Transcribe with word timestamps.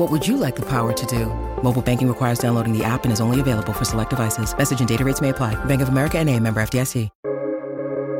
What 0.00 0.10
would 0.10 0.26
you 0.26 0.38
like 0.38 0.56
the 0.56 0.62
power 0.62 0.94
to 0.94 1.06
do? 1.06 1.26
Mobile 1.62 1.82
banking 1.82 2.08
requires 2.08 2.38
downloading 2.38 2.72
the 2.72 2.82
app 2.82 3.04
and 3.04 3.12
is 3.12 3.20
only 3.20 3.38
available 3.38 3.74
for 3.74 3.84
select 3.84 4.08
devices. 4.08 4.56
Message 4.56 4.78
and 4.80 4.88
data 4.88 5.04
rates 5.04 5.20
may 5.20 5.28
apply. 5.28 5.62
Bank 5.66 5.82
of 5.82 5.90
America 5.90 6.16
and 6.16 6.30
a 6.30 6.40
member 6.40 6.62
FDIC. 6.62 7.10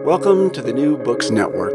Welcome 0.05 0.51
to 0.51 0.61
the 0.61 0.75
New 0.75 0.99
Books 0.99 1.31
Network. 1.31 1.73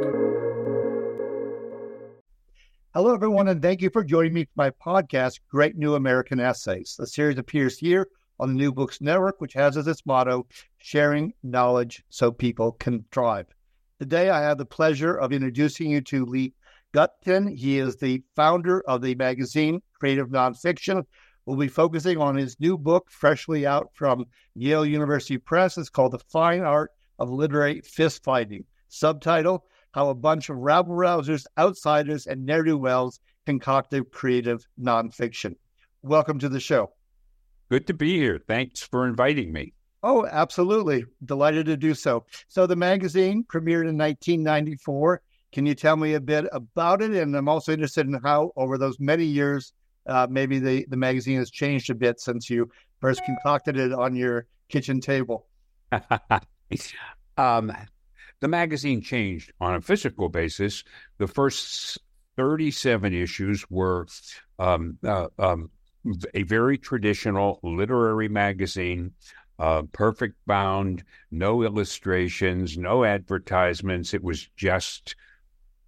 Hello, 2.93 3.15
everyone, 3.15 3.47
and 3.47 3.63
thank 3.63 3.81
you 3.81 3.89
for 3.89 4.03
joining 4.03 4.33
me 4.35 4.43
for 4.43 4.51
my 4.55 4.69
podcast, 4.69 5.39
Great 5.49 5.75
New 5.75 5.95
American 5.95 6.39
Essays. 6.39 6.95
The 6.99 7.07
series 7.07 7.39
appears 7.39 7.79
here 7.79 8.07
on 8.39 8.49
the 8.49 8.59
New 8.59 8.71
Books 8.71 9.01
Network, 9.01 9.41
which 9.41 9.53
has 9.53 9.75
as 9.75 9.87
its 9.87 10.05
motto, 10.05 10.45
sharing 10.77 11.33
knowledge 11.41 12.03
so 12.09 12.31
people 12.31 12.73
can 12.73 13.05
thrive. 13.11 13.47
Today, 13.99 14.29
I 14.29 14.43
have 14.43 14.59
the 14.59 14.65
pleasure 14.67 15.15
of 15.15 15.33
introducing 15.33 15.89
you 15.89 16.01
to 16.01 16.25
Lee 16.25 16.53
Gutkind. 16.95 17.57
He 17.57 17.77
is 17.77 17.97
the 17.97 18.23
founder 18.37 18.79
of 18.87 19.01
the 19.01 19.15
magazine 19.15 19.81
Creative 19.99 20.29
Nonfiction. 20.29 21.03
We'll 21.45 21.57
be 21.57 21.67
focusing 21.67 22.19
on 22.19 22.37
his 22.37 22.57
new 22.57 22.77
book, 22.77 23.11
freshly 23.11 23.67
out 23.67 23.89
from 23.93 24.23
Yale 24.53 24.85
University 24.85 25.37
Press. 25.37 25.77
It's 25.77 25.89
called 25.89 26.13
The 26.13 26.23
Fine 26.31 26.61
Art 26.61 26.91
of 27.19 27.29
literary 27.29 27.81
Fistfighting. 27.81 28.63
Subtitle 28.87 29.65
How 29.91 30.07
a 30.07 30.15
Bunch 30.15 30.49
of 30.49 30.55
Rabble 30.55 30.95
Rousers, 30.95 31.45
Outsiders, 31.57 32.27
and 32.27 32.45
Ne'er 32.45 32.63
Do 32.63 32.77
Wells 32.77 33.19
Concocted 33.45 34.09
Creative 34.11 34.65
Nonfiction. 34.81 35.57
Welcome 36.01 36.39
to 36.39 36.47
the 36.47 36.61
show. 36.61 36.93
Good 37.69 37.87
to 37.87 37.93
be 37.93 38.15
here. 38.15 38.39
Thanks 38.47 38.81
for 38.81 39.05
inviting 39.05 39.51
me. 39.51 39.73
Oh, 40.01 40.25
absolutely. 40.25 41.03
Delighted 41.25 41.65
to 41.65 41.75
do 41.75 41.93
so. 41.93 42.25
So, 42.47 42.65
the 42.65 42.77
magazine 42.77 43.43
premiered 43.43 43.89
in 43.89 43.97
1994. 43.97 45.21
Can 45.55 45.65
you 45.65 45.73
tell 45.73 45.95
me 45.95 46.15
a 46.15 46.19
bit 46.19 46.47
about 46.51 47.01
it? 47.01 47.11
And 47.11 47.33
I'm 47.33 47.47
also 47.47 47.71
interested 47.71 48.05
in 48.05 48.19
how, 48.21 48.51
over 48.57 48.77
those 48.77 48.99
many 48.99 49.23
years, 49.23 49.71
uh, 50.05 50.27
maybe 50.29 50.59
the, 50.59 50.85
the 50.89 50.97
magazine 50.97 51.37
has 51.37 51.49
changed 51.49 51.89
a 51.89 51.95
bit 51.95 52.19
since 52.19 52.49
you 52.49 52.69
first 52.99 53.23
concocted 53.23 53.77
it 53.77 53.93
on 53.93 54.17
your 54.17 54.47
kitchen 54.67 54.99
table. 54.99 55.47
um, 57.37 57.71
the 58.41 58.49
magazine 58.49 58.99
changed 59.01 59.53
on 59.61 59.75
a 59.75 59.79
physical 59.79 60.27
basis. 60.27 60.83
The 61.19 61.27
first 61.27 61.99
37 62.35 63.13
issues 63.13 63.65
were 63.69 64.07
um, 64.59 64.97
uh, 65.05 65.27
um, 65.39 65.69
a 66.33 66.43
very 66.43 66.77
traditional 66.77 67.61
literary 67.63 68.27
magazine, 68.27 69.13
uh, 69.57 69.83
perfect 69.93 70.35
bound, 70.45 71.05
no 71.31 71.63
illustrations, 71.63 72.77
no 72.77 73.05
advertisements. 73.05 74.13
It 74.13 74.21
was 74.21 74.49
just 74.57 75.15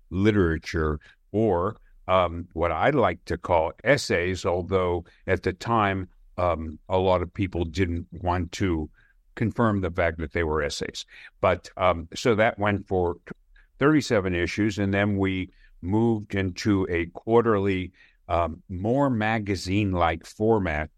literature 0.10 1.00
or 1.32 1.78
um, 2.08 2.48
what 2.54 2.72
I 2.72 2.90
like 2.92 3.24
to 3.26 3.38
call 3.38 3.74
essays, 3.84 4.46
although 4.46 5.06
at 5.28 5.44
the 5.44 5.54
time 5.54 6.08
um, 6.38 6.80
a 6.90 6.98
lot 6.98 7.22
of 7.22 7.34
people 7.34 7.66
didn't 7.66 8.08
want 8.12 8.52
to 8.54 8.90
confirm 9.36 9.82
the 9.82 9.92
fact 9.92 10.18
that 10.20 10.34
they 10.34 10.44
were 10.44 10.64
essays. 10.64 11.06
But 11.42 11.70
um, 11.78 12.08
so 12.16 12.36
that 12.36 12.58
went 12.60 12.88
for 12.88 13.18
37 13.80 14.34
issues, 14.34 14.80
and 14.80 14.94
then 14.94 15.18
we 15.18 15.52
moved 15.82 16.36
into 16.36 16.88
a 16.90 17.06
quarterly, 17.08 17.92
um, 18.30 18.62
more 18.70 19.10
magazine-like 19.10 20.26
format 20.26 20.90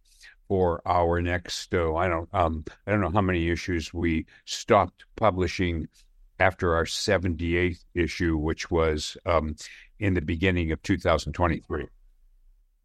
for 0.48 0.82
our 0.86 1.22
next. 1.22 1.74
Oh, 1.76 1.96
I 1.96 2.08
don't, 2.08 2.30
um, 2.34 2.64
I 2.88 2.92
don't 2.92 3.02
know 3.02 3.12
how 3.12 3.22
many 3.22 3.50
issues 3.50 3.94
we 3.94 4.26
stopped 4.46 5.06
publishing 5.16 5.88
after 6.40 6.76
our 6.76 6.86
78th 6.86 7.84
issue, 7.94 8.38
which 8.38 8.72
was 8.72 9.18
um, 9.26 9.56
in 10.00 10.14
the 10.14 10.22
beginning 10.22 10.72
of 10.72 10.82
2023. 10.84 11.86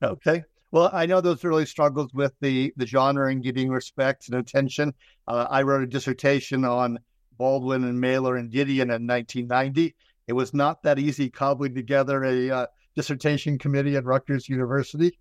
Okay. 0.03 0.45
Well, 0.71 0.91
I 0.93 1.07
know 1.07 1.21
those 1.21 1.45
really 1.45 1.67
struggles 1.67 2.13
with 2.13 2.33
the, 2.41 2.73
the 2.77 2.87
genre 2.87 3.31
and 3.31 3.43
getting 3.43 3.71
respect 3.71 4.29
and 4.29 4.39
attention. 4.39 4.93
Uh, 5.29 5.47
I 5.49 5.63
wrote 5.63 5.85
a 5.85 5.87
dissertation 5.87 6.65
on 6.65 6.99
Baldwin 7.39 7.85
and 7.85 8.01
Mailer 8.01 8.37
and 8.37 8.53
Didion 8.53 8.93
in 8.95 9.07
1990. 9.07 9.95
It 10.27 10.33
was 10.33 10.53
not 10.53 10.83
that 10.83 10.99
easy 10.99 11.31
cobbling 11.31 11.75
together 11.75 12.25
a 12.25 12.51
uh, 12.51 12.67
dissertation 12.97 13.59
committee 13.59 13.97
at 13.97 14.05
Rutgers 14.05 14.49
University. 14.49 15.19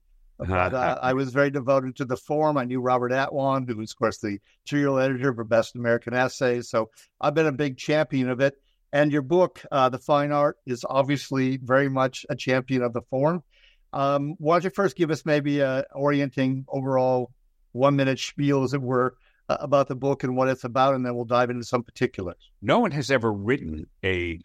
But 0.48 0.74
uh, 0.74 1.00
I 1.02 1.14
was 1.14 1.31
very 1.31 1.50
devoted 1.50 1.96
to 1.98 2.06
the 2.06 2.18
form. 2.18 2.58
I 2.58 2.66
knew 2.66 2.81
Robert 2.81 3.12
Atwan, 3.12 3.68
who 3.68 3.78
was, 3.78 3.92
of 3.92 3.98
course, 3.98 4.18
the 4.20 4.40
serial 4.66 5.00
editor 5.00 5.34
for 5.34 5.44
Best 5.44 5.76
American 5.76 6.14
Essays. 6.14 6.70
So 6.70 6.90
I've 7.20 7.34
been 7.34 7.48
a 7.48 7.52
big 7.52 7.78
champion 7.78 8.30
of 8.30 8.42
it. 8.42 8.56
And 8.92 9.12
your 9.12 9.24
book, 9.24 9.62
uh, 9.72 9.90
The 9.90 9.98
Fine 9.98 10.32
Art, 10.32 10.58
is 10.68 10.86
obviously 10.88 11.58
very 11.58 11.90
much 11.90 12.26
a 12.30 12.36
champion 12.36 12.84
of 12.84 12.94
the 12.94 13.02
form. 13.02 13.44
Um, 13.92 14.36
why 14.38 14.56
don't 14.56 14.66
you 14.66 14.70
first 14.70 14.96
give 14.96 15.12
us 15.12 15.26
maybe 15.26 15.59
a 15.59 15.86
orienting 15.94 16.66
overall 16.68 17.32
one 17.72 17.96
minute 17.96 18.20
spiel, 18.20 18.64
as 18.64 18.74
it 18.74 18.82
were, 18.82 19.16
uh, 19.50 19.58
about 19.59 19.88
the 19.88 19.96
book 19.96 20.24
and 20.24 20.36
what 20.36 20.48
it's 20.48 20.64
about, 20.64 20.96
and 20.96 21.06
then 21.06 21.16
we'll 21.16 21.26
dive 21.26 21.50
into 21.50 21.64
some 21.64 21.84
particulars. 21.84 22.38
No 22.62 22.80
one 22.80 22.92
has 22.92 23.12
ever 23.12 23.32
written 23.32 23.88
a 24.03 24.40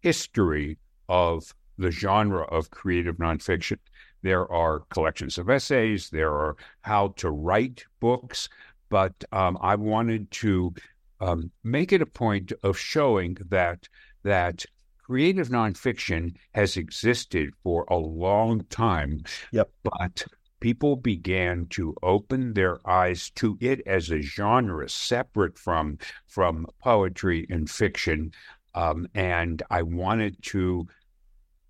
history 0.00 0.78
of 1.08 1.54
the 1.78 1.90
genre 1.90 2.44
of 2.44 2.70
creative 2.70 3.16
nonfiction. 3.16 3.78
There 4.24 4.50
are 4.50 4.80
collections 4.88 5.36
of 5.36 5.50
essays, 5.50 6.08
there 6.08 6.32
are 6.32 6.56
how 6.80 7.08
to 7.18 7.30
write 7.30 7.84
books, 8.00 8.48
but 8.88 9.12
um, 9.32 9.58
I 9.60 9.74
wanted 9.74 10.30
to 10.42 10.74
um, 11.20 11.50
make 11.62 11.92
it 11.92 12.00
a 12.00 12.06
point 12.06 12.50
of 12.62 12.78
showing 12.78 13.36
that 13.50 13.86
that 14.22 14.64
creative 14.96 15.50
nonfiction 15.50 16.36
has 16.54 16.78
existed 16.78 17.50
for 17.62 17.84
a 17.90 17.98
long 17.98 18.64
time. 18.70 19.24
Yep. 19.52 19.70
But 19.82 20.24
people 20.60 20.96
began 20.96 21.66
to 21.66 21.94
open 22.02 22.54
their 22.54 22.78
eyes 22.88 23.28
to 23.32 23.58
it 23.60 23.82
as 23.86 24.10
a 24.10 24.22
genre 24.22 24.88
separate 24.88 25.58
from 25.58 25.98
from 26.28 26.66
poetry 26.82 27.46
and 27.50 27.68
fiction. 27.68 28.32
Um, 28.74 29.06
and 29.14 29.62
I 29.68 29.82
wanted 29.82 30.42
to 30.44 30.88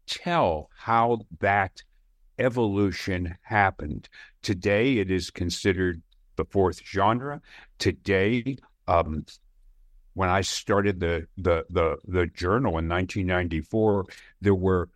tell 0.07 0.71
how 0.77 1.19
that 1.41 1.83
evolution 2.39 3.37
happened. 3.43 4.09
Today, 4.43 4.99
it 4.99 5.11
is 5.11 5.31
considered 5.31 6.03
the 6.37 6.45
fourth 6.45 6.83
genre. 6.85 7.41
Today, 7.79 8.57
um, 8.87 9.25
when 10.15 10.29
I 10.29 10.41
started 10.43 11.01
the 11.01 11.27
the 11.37 11.65
the 11.71 11.97
the 12.07 12.27
journal 12.27 12.79
in 12.79 12.89
1994, 12.89 14.07
there 14.41 14.55
were 14.55 14.89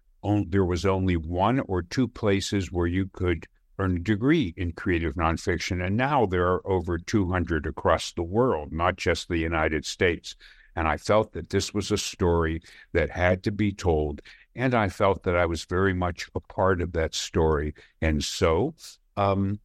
there 0.47 0.65
was 0.65 0.85
only 0.85 1.17
one 1.17 1.61
or 1.61 1.83
two 1.83 2.09
places 2.09 2.73
where 2.73 2.87
you 2.87 3.07
could 3.13 3.47
earn 3.79 3.97
a 3.97 4.01
degree 4.01 4.53
in 4.57 4.73
creative 4.73 5.15
nonfiction, 5.15 5.85
and 5.85 5.97
now 5.97 6.27
there 6.27 6.49
are 6.49 6.67
over 6.67 6.99
200 6.99 7.67
across 7.67 8.13
the 8.13 8.23
world, 8.23 8.73
not 8.73 8.97
just 8.97 9.29
the 9.29 9.39
United 9.39 9.85
States. 9.85 10.35
And 10.75 10.87
I 10.87 10.97
felt 10.97 11.33
that 11.33 11.51
this 11.51 11.75
was 11.75 11.91
a 11.91 11.99
story 11.99 12.63
that 12.93 13.11
had 13.11 13.43
to 13.45 13.53
be 13.53 13.73
told, 13.73 14.23
and 14.59 14.75
I 14.75 14.89
felt 14.89 15.23
that 15.23 15.37
I 15.37 15.47
was 15.47 15.65
very 15.65 15.95
much 15.95 16.29
a 16.35 16.41
part 16.41 16.83
of 16.83 16.93
that 16.93 17.15
story, 17.15 17.75
and 18.03 18.23
so 18.23 18.75
um, 19.17 19.61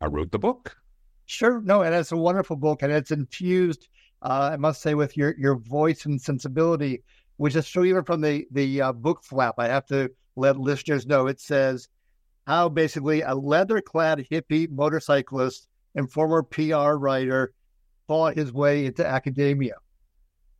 I 0.00 0.06
wrote 0.06 0.30
the 0.32 0.38
book. 0.38 0.76
Sure, 1.26 1.62
no, 1.62 1.80
and 1.80 1.94
it's 1.94 2.12
a 2.12 2.16
wonderful 2.16 2.56
book, 2.56 2.82
and 2.82 2.92
it's 2.92 3.10
infused 3.10 3.88
uh, 4.24 4.50
I 4.52 4.56
must 4.56 4.80
say, 4.80 4.94
with 4.94 5.16
your 5.16 5.34
your 5.38 5.56
voice 5.56 6.06
and 6.06 6.20
sensibility, 6.20 7.02
which 7.36 7.54
is 7.54 7.68
true 7.68 7.84
even 7.84 8.04
from 8.04 8.22
the 8.22 8.46
the 8.50 8.80
uh, 8.80 8.92
book 8.92 9.22
flap. 9.22 9.56
I 9.58 9.68
have 9.68 9.86
to 9.86 10.10
let 10.34 10.58
listeners 10.58 11.06
know 11.06 11.26
it 11.26 11.40
says 11.40 11.88
how 12.46 12.68
basically 12.68 13.20
a 13.20 13.34
leather 13.34 13.80
clad 13.80 14.26
hippie 14.30 14.70
motorcyclist 14.70 15.68
and 15.94 16.10
former 16.10 16.42
PR 16.42 16.96
writer 16.96 17.52
fought 18.08 18.36
his 18.36 18.52
way 18.52 18.86
into 18.86 19.06
academia. 19.06 19.74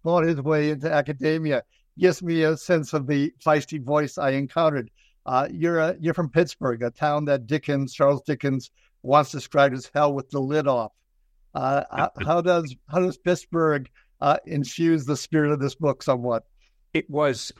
fought 0.02 0.24
his 0.24 0.40
way 0.40 0.70
into 0.70 0.90
academia. 0.92 1.62
Gives 1.98 2.22
me 2.22 2.42
a 2.42 2.56
sense 2.56 2.92
of 2.92 3.06
the 3.06 3.32
feisty 3.44 3.82
voice 3.82 4.18
I 4.18 4.30
encountered. 4.30 4.90
Uh, 5.26 5.48
you're 5.50 5.78
a, 5.78 5.96
you're 6.00 6.14
from 6.14 6.28
Pittsburgh, 6.28 6.82
a 6.82 6.90
town 6.90 7.24
that 7.26 7.46
Dickens, 7.46 7.94
Charles 7.94 8.22
Dickens, 8.22 8.70
once 9.02 9.30
described 9.30 9.74
as 9.74 9.90
hell 9.94 10.12
with 10.12 10.30
the 10.30 10.40
lid 10.40 10.66
off. 10.66 10.92
Uh, 11.54 11.84
how, 11.92 12.10
how, 12.24 12.40
does 12.40 12.74
how 12.88 13.00
does 13.00 13.16
Pittsburgh 13.16 13.88
uh, 14.20 14.38
infuse 14.44 15.04
the 15.04 15.16
spirit 15.16 15.52
of 15.52 15.60
this 15.60 15.74
book 15.74 16.02
somewhat? 16.02 16.44
It 16.92 17.08
was 17.08 17.52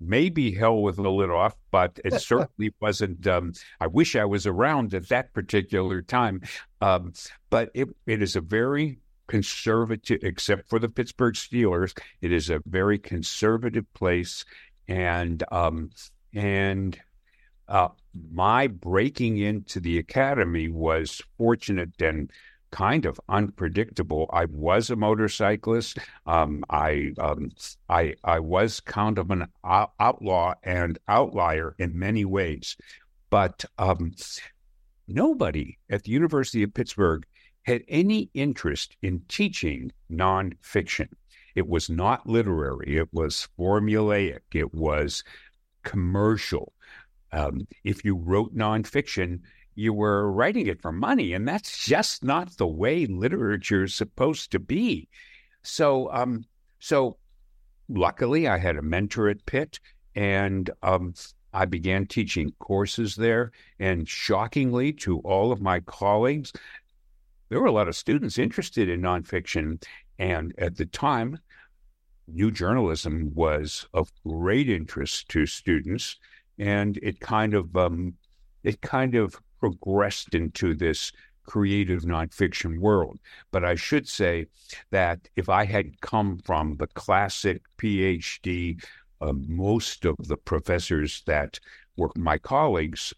maybe 0.00 0.52
hell 0.52 0.82
with 0.82 0.96
the 0.96 1.10
lid 1.10 1.30
off, 1.30 1.56
but 1.70 1.98
it 2.04 2.20
certainly 2.20 2.74
wasn't. 2.80 3.26
Um, 3.26 3.52
I 3.80 3.86
wish 3.86 4.16
I 4.16 4.24
was 4.24 4.46
around 4.46 4.94
at 4.94 5.08
that 5.08 5.32
particular 5.32 6.02
time. 6.02 6.42
Um, 6.80 7.12
but 7.50 7.70
it, 7.74 7.88
it 8.06 8.22
is 8.22 8.36
a 8.36 8.40
very 8.40 8.98
conservative, 9.30 10.20
except 10.22 10.68
for 10.68 10.78
the 10.78 10.88
Pittsburgh 10.88 11.34
Steelers, 11.34 11.96
it 12.20 12.32
is 12.32 12.50
a 12.50 12.60
very 12.66 12.98
conservative 12.98 13.86
place. 13.94 14.44
And, 14.88 15.42
um, 15.52 15.90
and, 16.34 16.98
uh, 17.68 17.88
my 18.32 18.66
breaking 18.66 19.38
into 19.38 19.78
the 19.78 19.98
academy 19.98 20.68
was 20.68 21.22
fortunate 21.38 22.02
and 22.02 22.30
kind 22.72 23.06
of 23.06 23.20
unpredictable. 23.28 24.28
I 24.32 24.46
was 24.46 24.90
a 24.90 24.96
motorcyclist. 24.96 25.98
Um, 26.26 26.64
I 26.68 27.12
um, 27.18 27.50
I 27.88 28.14
I 28.24 28.40
was 28.40 28.80
kind 28.80 29.18
of 29.18 29.30
an 29.30 29.46
outlaw 29.64 30.54
and 30.64 30.98
outlier 31.06 31.74
in 31.78 31.98
many 31.98 32.24
ways, 32.24 32.76
but 33.30 33.64
um, 33.78 34.12
nobody 35.06 35.78
at 35.88 36.02
the 36.04 36.10
University 36.10 36.62
of 36.62 36.74
Pittsburgh 36.74 37.24
had 37.62 37.82
any 37.88 38.30
interest 38.34 38.96
in 39.02 39.22
teaching 39.28 39.92
nonfiction. 40.10 41.08
It 41.54 41.68
was 41.68 41.90
not 41.90 42.26
literary. 42.26 42.96
It 42.96 43.08
was 43.12 43.48
formulaic. 43.58 44.40
It 44.52 44.72
was 44.74 45.24
commercial. 45.82 46.72
Um, 47.32 47.66
if 47.84 48.04
you 48.04 48.16
wrote 48.16 48.54
nonfiction, 48.54 49.40
you 49.74 49.92
were 49.92 50.30
writing 50.30 50.66
it 50.66 50.82
for 50.82 50.92
money, 50.92 51.32
and 51.32 51.46
that's 51.46 51.86
just 51.86 52.24
not 52.24 52.56
the 52.56 52.66
way 52.66 53.06
literature 53.06 53.84
is 53.84 53.94
supposed 53.94 54.52
to 54.52 54.58
be. 54.58 55.08
So, 55.62 56.12
um, 56.12 56.44
so 56.78 57.16
luckily, 57.88 58.48
I 58.48 58.58
had 58.58 58.76
a 58.76 58.82
mentor 58.82 59.28
at 59.28 59.46
Pitt, 59.46 59.80
and 60.14 60.68
um, 60.82 61.14
I 61.52 61.64
began 61.64 62.06
teaching 62.06 62.52
courses 62.58 63.16
there. 63.16 63.52
And 63.78 64.08
shockingly, 64.08 64.92
to 64.94 65.18
all 65.20 65.52
of 65.52 65.60
my 65.60 65.80
colleagues, 65.80 66.52
there 67.50 67.60
were 67.60 67.66
a 67.66 67.72
lot 67.72 67.88
of 67.88 67.96
students 67.96 68.38
interested 68.38 68.88
in 68.88 69.02
nonfiction. 69.02 69.82
And 70.18 70.54
at 70.56 70.76
the 70.76 70.86
time, 70.86 71.38
new 72.28 72.50
journalism 72.50 73.32
was 73.34 73.86
of 73.92 74.10
great 74.26 74.70
interest 74.70 75.28
to 75.30 75.46
students, 75.46 76.16
and 76.58 76.98
it 77.02 77.20
kind 77.20 77.54
of 77.54 77.76
um, 77.76 78.14
it 78.62 78.80
kind 78.80 79.14
of 79.14 79.36
progressed 79.58 80.34
into 80.34 80.74
this 80.74 81.12
creative 81.44 82.02
nonfiction 82.02 82.78
world. 82.78 83.18
But 83.50 83.64
I 83.64 83.74
should 83.74 84.06
say 84.06 84.46
that 84.90 85.18
if 85.36 85.48
I 85.48 85.64
had 85.64 86.00
come 86.00 86.38
from 86.44 86.76
the 86.76 86.86
classic 86.86 87.62
PhD, 87.78 88.82
uh, 89.20 89.32
most 89.32 90.04
of 90.04 90.16
the 90.20 90.36
professors 90.36 91.22
that 91.26 91.58
were 91.96 92.10
my 92.16 92.38
colleagues, 92.38 93.12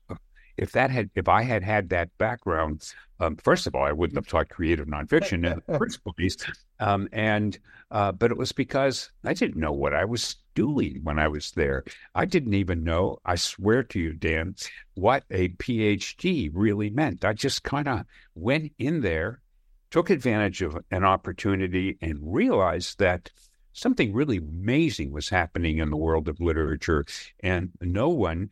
if 0.56 0.72
that 0.72 0.90
had 0.90 1.10
if 1.14 1.28
I 1.28 1.42
had 1.42 1.62
had 1.62 1.88
that 1.90 2.16
background, 2.18 2.92
um, 3.20 3.36
first 3.36 3.66
of 3.66 3.74
all, 3.74 3.84
I 3.84 3.92
wouldn't 3.92 4.18
have 4.18 4.26
taught 4.26 4.48
creative 4.48 4.86
nonfiction 4.86 5.46
in 5.46 5.62
the 5.66 5.78
first 5.78 6.00
place. 6.04 6.36
Um, 6.80 7.08
and 7.12 7.58
uh, 7.90 8.12
but 8.12 8.30
it 8.30 8.36
was 8.36 8.52
because 8.52 9.10
I 9.24 9.34
didn't 9.34 9.60
know 9.60 9.72
what 9.72 9.94
I 9.94 10.04
was 10.04 10.36
doing 10.54 11.00
when 11.02 11.18
I 11.18 11.28
was 11.28 11.52
there. 11.52 11.84
I 12.14 12.24
didn't 12.24 12.54
even 12.54 12.84
know. 12.84 13.18
I 13.24 13.36
swear 13.36 13.82
to 13.84 13.98
you, 14.00 14.12
Dan, 14.14 14.56
what 14.94 15.24
a 15.30 15.50
PhD 15.50 16.50
really 16.52 16.90
meant. 16.90 17.24
I 17.24 17.32
just 17.32 17.62
kind 17.62 17.88
of 17.88 18.04
went 18.34 18.72
in 18.78 19.00
there, 19.00 19.40
took 19.90 20.10
advantage 20.10 20.62
of 20.62 20.78
an 20.90 21.04
opportunity, 21.04 21.98
and 22.00 22.18
realized 22.20 22.98
that 22.98 23.30
something 23.72 24.12
really 24.12 24.38
amazing 24.38 25.12
was 25.12 25.28
happening 25.28 25.78
in 25.78 25.90
the 25.90 25.96
world 25.96 26.28
of 26.28 26.40
literature, 26.40 27.04
and 27.40 27.70
no 27.80 28.08
one 28.08 28.50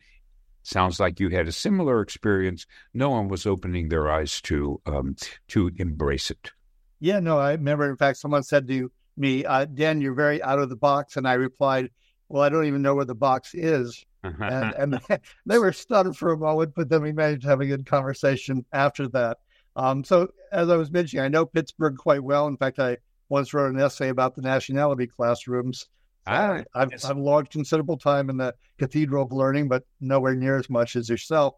sounds 0.63 0.99
like 0.99 1.19
you 1.19 1.29
had 1.29 1.47
a 1.47 1.51
similar 1.51 2.01
experience. 2.01 2.65
No 2.93 3.09
one 3.09 3.27
was 3.27 3.45
opening 3.45 3.89
their 3.89 4.11
eyes 4.11 4.41
to 4.41 4.81
um, 4.85 5.15
to 5.49 5.71
embrace 5.77 6.31
it. 6.31 6.51
Yeah, 6.99 7.19
no, 7.19 7.39
I 7.39 7.51
remember. 7.53 7.89
In 7.89 7.97
fact, 7.97 8.19
someone 8.19 8.43
said 8.43 8.67
to 8.67 8.91
me, 9.17 9.45
uh, 9.45 9.65
"Dan, 9.65 10.01
you're 10.01 10.13
very 10.13 10.41
out 10.43 10.59
of 10.59 10.69
the 10.69 10.75
box," 10.75 11.17
and 11.17 11.27
I 11.27 11.33
replied, 11.33 11.89
"Well, 12.29 12.43
I 12.43 12.49
don't 12.49 12.65
even 12.65 12.81
know 12.81 12.95
where 12.95 13.05
the 13.05 13.15
box 13.15 13.53
is." 13.53 14.05
and, 14.23 14.73
and 14.77 15.01
they 15.45 15.57
were 15.57 15.73
stunned 15.73 16.17
for 16.17 16.31
a 16.31 16.37
moment, 16.37 16.73
but 16.75 16.89
then 16.89 17.01
we 17.01 17.11
managed 17.11 17.43
to 17.43 17.47
have 17.47 17.61
a 17.61 17.65
good 17.65 17.85
conversation 17.85 18.65
after 18.71 19.07
that. 19.09 19.37
Um, 19.75 20.03
so, 20.03 20.29
as 20.51 20.69
I 20.69 20.75
was 20.75 20.91
mentioning, 20.91 21.23
I 21.23 21.29
know 21.29 21.45
Pittsburgh 21.45 21.97
quite 21.97 22.23
well. 22.23 22.47
In 22.47 22.57
fact, 22.57 22.79
I 22.79 22.97
once 23.29 23.53
wrote 23.53 23.73
an 23.73 23.79
essay 23.79 24.09
about 24.09 24.35
the 24.35 24.41
nationality 24.41 25.07
classrooms 25.07 25.87
Ah, 26.27 26.63
I've. 26.75 26.93
I've 27.03 27.17
logged 27.17 27.51
considerable 27.51 27.97
time 27.97 28.29
in 28.29 28.37
the 28.37 28.53
Cathedral 28.77 29.25
of 29.25 29.31
Learning, 29.31 29.67
but 29.67 29.83
nowhere 29.99 30.35
near 30.35 30.57
as 30.57 30.69
much 30.69 30.95
as 30.95 31.09
yourself. 31.09 31.55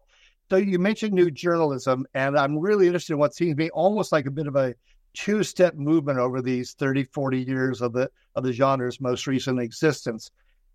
So 0.50 0.56
you 0.56 0.78
mentioned 0.78 1.12
new 1.12 1.30
journalism, 1.30 2.06
and 2.14 2.38
I'm 2.38 2.58
really 2.58 2.86
interested 2.86 3.14
in 3.14 3.18
what 3.18 3.34
seems 3.34 3.52
to 3.52 3.56
be 3.56 3.70
almost 3.70 4.12
like 4.12 4.26
a 4.26 4.30
bit 4.30 4.46
of 4.46 4.56
a 4.56 4.74
two-step 5.14 5.74
movement 5.74 6.18
over 6.18 6.42
these 6.42 6.72
30, 6.74 7.04
40 7.04 7.38
years 7.38 7.80
of 7.80 7.92
the 7.92 8.10
of 8.34 8.44
the 8.44 8.52
genre's 8.52 9.00
most 9.00 9.26
recent 9.26 9.60
existence. 9.60 10.30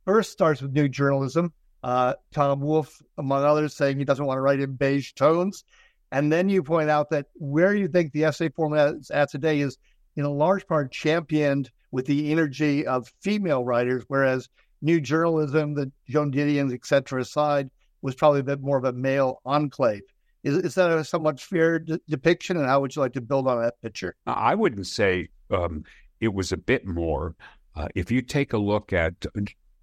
First 0.05 0.31
starts 0.31 0.61
with 0.61 0.71
new 0.71 0.87
journalism. 0.87 1.53
Uh, 1.83 2.13
Tom 2.33 2.61
Wolfe, 2.61 3.01
among 3.17 3.43
others, 3.43 3.75
saying 3.75 3.97
he 3.97 4.05
doesn't 4.05 4.25
want 4.25 4.37
to 4.37 4.41
write 4.41 4.59
in 4.59 4.75
beige 4.75 5.13
tones. 5.13 5.63
And 6.11 6.31
then 6.31 6.49
you 6.49 6.63
point 6.63 6.89
out 6.89 7.09
that 7.11 7.27
where 7.35 7.75
you 7.75 7.87
think 7.87 8.11
the 8.11 8.25
essay 8.25 8.49
format 8.49 8.95
is 8.95 9.11
at 9.11 9.29
today 9.29 9.59
is 9.59 9.77
in 10.15 10.25
a 10.25 10.29
large 10.29 10.67
part 10.67 10.91
championed 10.91 11.69
with 11.91 12.05
the 12.05 12.31
energy 12.31 12.85
of 12.85 13.11
female 13.21 13.63
writers, 13.63 14.03
whereas 14.07 14.49
new 14.81 15.01
journalism, 15.01 15.73
the 15.73 15.91
Joan 16.07 16.31
Didion's, 16.31 16.73
et 16.73 16.85
cetera, 16.85 17.21
aside, 17.21 17.69
was 18.01 18.15
probably 18.15 18.39
a 18.39 18.43
bit 18.43 18.61
more 18.61 18.77
of 18.77 18.85
a 18.85 18.93
male 18.93 19.41
enclave. 19.45 20.03
Is, 20.43 20.55
is 20.57 20.75
that 20.75 20.91
a 20.91 21.03
somewhat 21.03 21.39
fair 21.39 21.79
de- 21.79 21.99
depiction? 22.07 22.57
And 22.57 22.65
how 22.65 22.79
would 22.79 22.95
you 22.95 23.01
like 23.01 23.13
to 23.13 23.21
build 23.21 23.47
on 23.47 23.61
that 23.61 23.81
picture? 23.81 24.15
I 24.25 24.55
wouldn't 24.55 24.87
say 24.87 25.29
um, 25.49 25.83
it 26.21 26.33
was 26.33 26.51
a 26.51 26.57
bit 26.57 26.85
more. 26.85 27.35
Uh, 27.75 27.87
if 27.95 28.11
you 28.11 28.21
take 28.21 28.53
a 28.53 28.57
look 28.57 28.93
at 28.93 29.25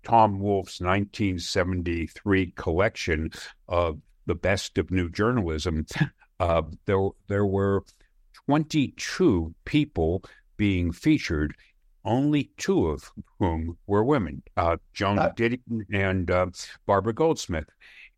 Tom 0.02 0.38
Wolfe's 0.38 0.80
1973 0.80 2.52
collection 2.52 3.30
of 3.68 4.00
the 4.26 4.34
best 4.34 4.78
of 4.78 4.90
new 4.90 5.10
journalism, 5.10 5.86
uh, 6.40 6.62
there 6.86 7.08
there 7.28 7.46
were 7.46 7.84
22 8.46 9.54
people 9.64 10.22
being 10.56 10.92
featured 10.92 11.54
only 12.06 12.50
two 12.56 12.86
of 12.86 13.10
whom 13.38 13.76
were 13.86 14.04
women, 14.04 14.42
uh, 14.56 14.76
Joan 14.94 15.18
uh, 15.18 15.32
Didion 15.36 15.82
and 15.92 16.30
uh, 16.30 16.46
Barbara 16.86 17.12
Goldsmith. 17.12 17.68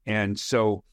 And 0.07 0.39
so 0.39 0.85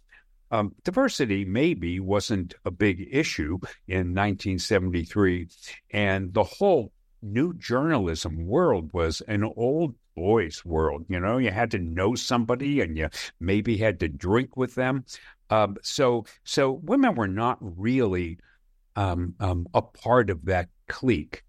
um, 0.52 0.74
diversity 0.84 1.46
maybe 1.46 2.00
wasn't 2.00 2.56
a 2.66 2.72
big 2.72 3.08
issue 3.12 3.60
in 3.88 4.14
1973. 4.14 5.50
And 5.92 6.34
the 6.34 6.44
whole 6.44 6.92
new 7.22 7.54
journalism 7.56 8.48
world 8.48 8.90
was 8.94 9.22
an 9.28 9.44
old 9.44 9.96
boys 10.16 10.64
world. 10.64 11.06
You 11.10 11.20
know, 11.20 11.38
you 11.38 11.52
had 11.52 11.72
to 11.72 11.80
know 11.80 12.16
somebody 12.16 12.82
and 12.82 12.98
you 12.98 13.10
maybe 13.40 13.78
had 13.78 14.00
to 14.00 14.08
drink 14.08 14.56
with 14.56 14.76
them. 14.76 15.06
Um, 15.50 15.76
so, 15.84 16.26
so 16.44 16.72
women 16.84 17.16
were 17.16 17.28
not 17.28 17.58
really 17.60 18.40
um, 18.96 19.36
um, 19.40 19.68
a 19.74 19.82
part 19.82 20.30
of 20.30 20.46
that 20.46 20.70
clique. 20.88 21.44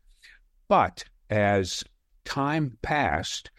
But 0.69 1.05
as 1.31 1.85
time 2.25 2.79
passed, 2.83 3.51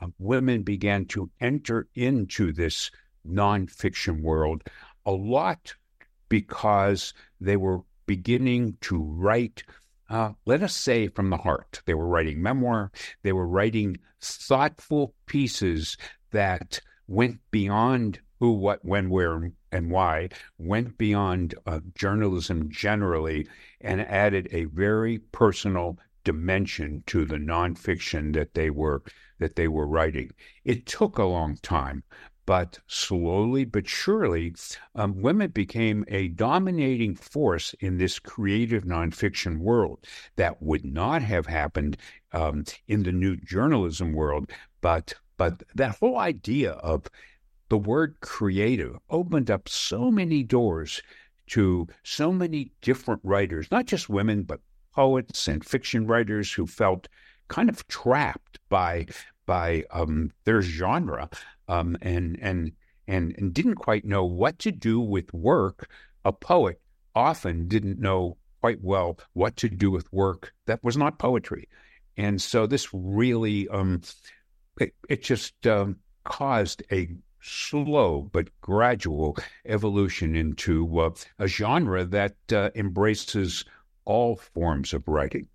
uh, 0.00 0.06
women 0.18 0.62
began 0.62 1.04
to 1.06 1.30
enter 1.40 1.88
into 1.94 2.52
this 2.52 2.90
nonfiction 3.26 4.22
world 4.22 4.62
a 5.04 5.12
lot 5.12 5.74
because 6.28 7.14
they 7.40 7.56
were 7.56 7.80
beginning 8.06 8.76
to 8.80 9.02
write, 9.02 9.62
uh, 10.10 10.32
let 10.46 10.62
us 10.62 10.74
say, 10.74 11.08
from 11.08 11.30
the 11.30 11.36
heart. 11.36 11.82
They 11.86 11.94
were 11.94 12.06
writing 12.06 12.42
memoir, 12.42 12.90
they 13.22 13.32
were 13.32 13.46
writing 13.46 13.98
thoughtful 14.20 15.14
pieces 15.26 15.96
that 16.30 16.80
went 17.06 17.38
beyond 17.50 18.20
who, 18.40 18.52
what, 18.52 18.84
when, 18.84 19.10
where, 19.10 19.50
and 19.72 19.90
why, 19.90 20.28
went 20.58 20.96
beyond 20.96 21.54
uh, 21.66 21.80
journalism 21.94 22.70
generally 22.70 23.48
and 23.80 24.00
added 24.00 24.48
a 24.52 24.64
very 24.64 25.18
personal 25.18 25.98
dimension 26.28 27.02
to 27.06 27.24
the 27.24 27.38
nonfiction 27.38 28.34
that 28.34 28.52
they 28.52 28.68
were 28.68 29.02
that 29.38 29.56
they 29.56 29.66
were 29.66 29.86
writing. 29.86 30.30
It 30.62 30.84
took 30.84 31.16
a 31.16 31.24
long 31.24 31.56
time, 31.62 32.04
but 32.44 32.78
slowly 32.86 33.64
but 33.64 33.88
surely, 33.88 34.54
um, 34.94 35.22
women 35.22 35.50
became 35.52 36.04
a 36.08 36.28
dominating 36.28 37.14
force 37.14 37.74
in 37.80 37.96
this 37.96 38.18
creative 38.18 38.84
nonfiction 38.84 39.60
world. 39.60 40.04
That 40.36 40.60
would 40.62 40.84
not 40.84 41.22
have 41.22 41.46
happened 41.46 41.96
um, 42.32 42.64
in 42.88 43.04
the 43.04 43.12
new 43.12 43.34
journalism 43.36 44.12
world. 44.12 44.50
But 44.82 45.14
but 45.38 45.62
that 45.76 45.96
whole 45.96 46.18
idea 46.18 46.72
of 46.72 47.06
the 47.70 47.78
word 47.78 48.16
creative 48.20 48.98
opened 49.08 49.50
up 49.50 49.66
so 49.66 50.10
many 50.10 50.42
doors 50.42 51.00
to 51.46 51.86
so 52.02 52.32
many 52.32 52.70
different 52.82 53.22
writers, 53.24 53.70
not 53.70 53.86
just 53.86 54.10
women, 54.10 54.42
but 54.42 54.60
poets 54.98 55.46
and 55.46 55.64
fiction 55.64 56.08
writers 56.08 56.52
who 56.52 56.66
felt 56.66 57.06
kind 57.46 57.68
of 57.68 57.86
trapped 57.86 58.58
by 58.68 59.06
by 59.46 59.84
um, 59.92 60.32
their 60.42 60.60
genre 60.60 61.30
um, 61.68 61.96
and 62.02 62.36
and 62.42 62.72
and 63.06 63.32
and 63.38 63.54
didn't 63.54 63.76
quite 63.76 64.04
know 64.04 64.24
what 64.24 64.58
to 64.58 64.72
do 64.72 64.98
with 64.98 65.32
work. 65.32 65.88
A 66.24 66.32
poet 66.32 66.80
often 67.14 67.68
didn't 67.68 68.00
know 68.00 68.38
quite 68.60 68.82
well 68.82 69.16
what 69.34 69.54
to 69.58 69.68
do 69.68 69.88
with 69.88 70.12
work 70.12 70.52
that 70.66 70.82
was 70.82 70.96
not 70.96 71.20
poetry, 71.20 71.68
and 72.16 72.42
so 72.42 72.66
this 72.66 72.88
really 72.92 73.68
um, 73.68 74.00
it, 74.80 74.96
it 75.08 75.22
just 75.22 75.64
um, 75.64 75.94
caused 76.24 76.82
a 76.90 77.08
slow 77.40 78.28
but 78.32 78.48
gradual 78.62 79.36
evolution 79.64 80.34
into 80.34 80.98
uh, 80.98 81.10
a 81.38 81.46
genre 81.46 82.04
that 82.04 82.34
uh, 82.52 82.70
embraces 82.74 83.64
all 84.08 84.36
forms 84.36 84.94
of 84.94 85.06
writing. 85.06 85.46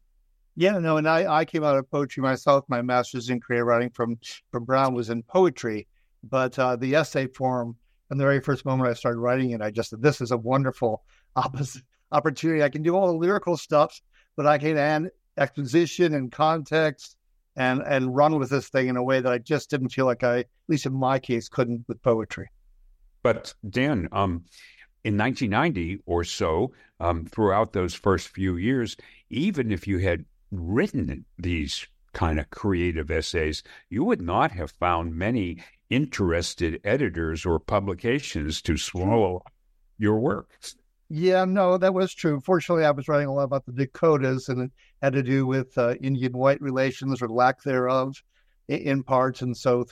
Yeah, 0.56 0.78
no, 0.78 0.98
and 0.98 1.10
I, 1.10 1.40
I 1.40 1.46
came 1.46 1.64
out 1.64 1.76
of 1.76 1.90
poetry 1.90 2.22
myself. 2.22 2.64
My 2.68 2.84
master's 2.84 3.32
in 3.32 3.40
creative 3.40 3.66
writing 3.66 3.90
from 3.90 4.20
from 4.52 4.64
Brown 4.64 4.94
was 4.94 5.10
in 5.10 5.24
poetry, 5.24 5.88
but 6.24 6.58
uh, 6.60 6.76
the 6.76 6.96
essay 6.96 7.26
form, 7.28 7.76
from 8.08 8.20
the 8.20 8.24
very 8.24 8.40
first 8.40 8.64
moment 8.64 8.88
I 8.88 8.94
started 8.94 9.20
writing 9.20 9.52
it, 9.52 9.62
I 9.62 9.72
just 9.72 9.90
said, 9.90 10.04
this 10.04 10.22
is 10.22 10.30
a 10.30 10.38
wonderful 10.38 11.04
opportunity. 12.12 12.64
I 12.64 12.70
can 12.70 12.84
do 12.84 12.96
all 12.96 13.08
the 13.08 13.18
lyrical 13.18 13.58
stuff, 13.58 14.00
but 14.36 14.46
I 14.46 14.60
can 14.60 14.78
add 14.78 15.10
exposition 15.38 16.14
and 16.14 16.32
context 16.32 17.18
and 17.56 17.82
and 17.82 18.16
run 18.16 18.38
with 18.38 18.52
this 18.52 18.70
thing 18.70 18.88
in 18.88 18.98
a 18.98 19.04
way 19.04 19.20
that 19.22 19.34
I 19.34 19.40
just 19.40 19.72
didn't 19.72 19.90
feel 19.90 20.06
like 20.06 20.24
I, 20.24 20.40
at 20.40 20.48
least 20.68 20.86
in 20.86 20.94
my 20.94 21.18
case, 21.18 21.50
couldn't 21.50 21.86
with 21.88 22.00
poetry. 22.04 22.50
But 23.24 23.56
Dan, 23.68 24.10
um, 24.12 24.44
in 25.04 25.18
1990 25.18 26.02
or 26.06 26.24
so, 26.24 26.72
um, 27.00 27.26
throughout 27.26 27.74
those 27.74 27.94
first 27.94 28.30
few 28.30 28.56
years, 28.56 28.96
even 29.30 29.72
if 29.72 29.88
you 29.88 30.00
had 30.00 30.26
written 30.52 31.26
these 31.38 31.88
kind 32.14 32.40
of 32.40 32.50
creative 32.52 33.10
essays, 33.12 33.64
you 33.90 34.04
would 34.04 34.22
not 34.22 34.52
have 34.52 34.72
found 34.72 35.16
many 35.16 35.58
interested 35.90 36.80
editors 36.84 37.46
or 37.46 37.60
publications 37.60 38.62
to 38.62 38.78
swallow 38.78 39.44
your 39.98 40.20
work. 40.20 40.50
Yeah, 41.10 41.46
no, 41.46 41.78
that 41.78 41.94
was 41.94 42.14
true. 42.14 42.40
Fortunately, 42.40 42.86
I 42.86 42.92
was 42.92 43.08
writing 43.08 43.28
a 43.28 43.34
lot 43.34 43.44
about 43.44 43.66
the 43.66 43.72
Dakotas, 43.72 44.50
and 44.50 44.62
it 44.62 44.72
had 45.02 45.14
to 45.14 45.22
do 45.22 45.46
with 45.46 45.78
uh, 45.78 45.96
Indian-white 46.02 46.62
relations 46.62 47.22
or 47.22 47.30
lack 47.30 47.62
thereof, 47.64 48.16
in, 48.68 49.04
parts, 49.04 49.42
and 49.42 49.56
so 49.56 49.86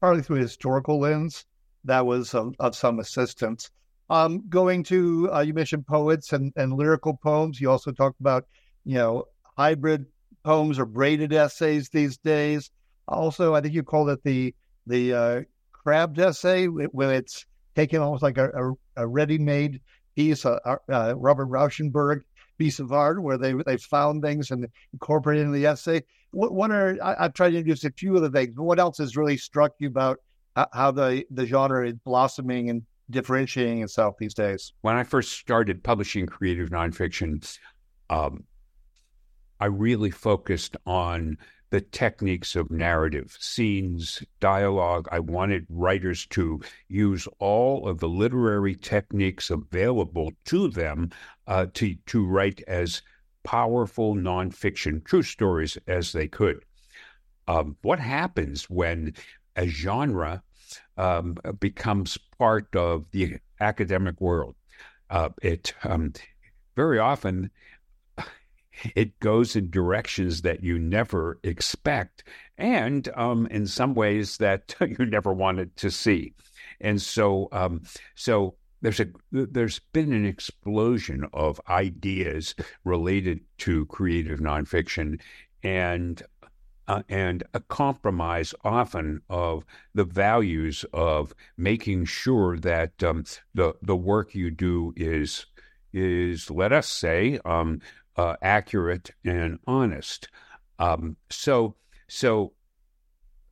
partly 0.00 0.22
through 0.22 0.36
a 0.36 0.40
historical 0.40 1.00
lens, 1.00 1.46
that 1.84 2.04
was 2.06 2.34
of, 2.34 2.54
of 2.58 2.76
some 2.76 2.98
assistance. 2.98 3.70
Um, 4.10 4.44
going 4.48 4.82
to 4.84 5.30
uh, 5.32 5.40
you 5.40 5.54
mentioned 5.54 5.86
poets 5.86 6.32
and, 6.32 6.52
and 6.56 6.74
lyrical 6.74 7.16
poems. 7.16 7.60
You 7.60 7.70
also 7.70 7.90
talked 7.90 8.20
about 8.20 8.46
you 8.84 8.94
know 8.94 9.24
hybrid 9.56 10.06
poems 10.44 10.78
or 10.78 10.84
braided 10.84 11.32
essays 11.32 11.88
these 11.88 12.18
days. 12.18 12.70
Also, 13.08 13.54
I 13.54 13.60
think 13.60 13.74
you 13.74 13.82
called 13.82 14.10
it 14.10 14.22
the 14.22 14.54
the 14.86 15.14
uh, 15.14 15.40
crabbed 15.72 16.18
essay, 16.18 16.66
when 16.66 17.10
it's 17.10 17.46
taken 17.74 18.00
almost 18.00 18.22
like 18.22 18.38
a, 18.38 18.50
a, 18.50 18.72
a 19.04 19.06
ready-made 19.06 19.80
piece, 20.16 20.44
a, 20.44 20.60
a, 20.88 21.14
Robert 21.16 21.46
Rauschenberg 21.46 22.20
piece 22.58 22.78
of 22.78 22.92
art, 22.92 23.22
where 23.22 23.38
they 23.38 23.54
they 23.66 23.76
found 23.76 24.22
things 24.22 24.50
and 24.50 24.66
incorporated 24.92 25.44
in 25.46 25.52
the 25.52 25.66
essay. 25.66 26.02
What, 26.32 26.52
what 26.52 26.70
are 26.70 26.96
I, 27.02 27.24
have 27.24 27.34
tried 27.34 27.50
to 27.50 27.58
introduce 27.58 27.84
a 27.84 27.90
few 27.90 28.16
of 28.16 28.22
the 28.22 28.30
things. 28.30 28.54
But 28.54 28.64
what 28.64 28.78
else 28.78 28.98
has 28.98 29.16
really 29.16 29.36
struck 29.36 29.72
you 29.78 29.88
about 29.88 30.20
how 30.72 30.90
the 30.90 31.24
the 31.30 31.46
genre 31.46 31.86
is 31.86 31.94
blossoming 32.04 32.70
and 32.70 32.82
differentiating 33.14 33.82
itself 33.82 34.16
these 34.18 34.34
days? 34.34 34.72
When 34.82 34.96
I 34.96 35.04
first 35.04 35.32
started 35.32 35.82
publishing 35.82 36.26
creative 36.26 36.68
nonfiction, 36.68 37.58
um, 38.10 38.44
I 39.60 39.66
really 39.66 40.10
focused 40.10 40.76
on 40.84 41.38
the 41.70 41.80
techniques 41.80 42.54
of 42.54 42.70
narrative, 42.70 43.36
scenes, 43.40 44.22
dialogue. 44.38 45.08
I 45.10 45.18
wanted 45.18 45.66
writers 45.68 46.26
to 46.26 46.60
use 46.88 47.26
all 47.40 47.88
of 47.88 47.98
the 47.98 48.08
literary 48.08 48.76
techniques 48.76 49.50
available 49.50 50.30
to 50.44 50.68
them 50.68 51.10
uh, 51.46 51.66
to, 51.74 51.96
to 52.06 52.26
write 52.26 52.62
as 52.68 53.02
powerful 53.42 54.14
nonfiction 54.14 55.04
true 55.04 55.22
stories 55.22 55.76
as 55.86 56.12
they 56.12 56.28
could. 56.28 56.64
Um, 57.48 57.76
what 57.82 57.98
happens 57.98 58.70
when 58.70 59.14
a 59.56 59.66
genre 59.66 60.42
um, 60.96 61.36
becomes 61.60 62.18
part 62.38 62.74
of 62.74 63.10
the 63.10 63.38
academic 63.60 64.20
world? 64.20 64.54
Uh, 65.10 65.30
it 65.42 65.74
um, 65.84 66.12
very 66.76 66.98
often 66.98 67.50
it 68.94 69.18
goes 69.20 69.56
in 69.56 69.70
directions 69.70 70.42
that 70.42 70.62
you 70.62 70.78
never 70.78 71.38
expect, 71.42 72.24
and 72.58 73.08
um, 73.14 73.46
in 73.48 73.66
some 73.66 73.94
ways 73.94 74.38
that 74.38 74.74
you 74.80 75.06
never 75.06 75.32
wanted 75.32 75.76
to 75.76 75.90
see. 75.90 76.34
And 76.80 77.00
so, 77.00 77.48
um, 77.52 77.82
so 78.14 78.56
there's 78.82 79.00
a 79.00 79.06
there's 79.32 79.78
been 79.92 80.12
an 80.12 80.26
explosion 80.26 81.26
of 81.32 81.60
ideas 81.68 82.54
related 82.84 83.40
to 83.58 83.86
creative 83.86 84.40
nonfiction, 84.40 85.20
and 85.62 86.22
uh, 86.86 87.02
and 87.08 87.42
a 87.54 87.60
compromise 87.60 88.54
often 88.64 89.20
of 89.30 89.64
the 89.94 90.04
values 90.04 90.84
of 90.92 91.34
making 91.56 92.04
sure 92.04 92.58
that 92.58 93.02
um, 93.02 93.24
the 93.54 93.74
the 93.82 93.96
work 93.96 94.34
you 94.34 94.50
do 94.50 94.92
is 94.96 95.46
is 95.92 96.50
let 96.50 96.72
us 96.72 96.88
say 96.88 97.38
um, 97.44 97.80
uh, 98.16 98.36
accurate 98.42 99.10
and 99.24 99.58
honest. 99.66 100.28
Um, 100.78 101.16
so, 101.30 101.76
so 102.08 102.52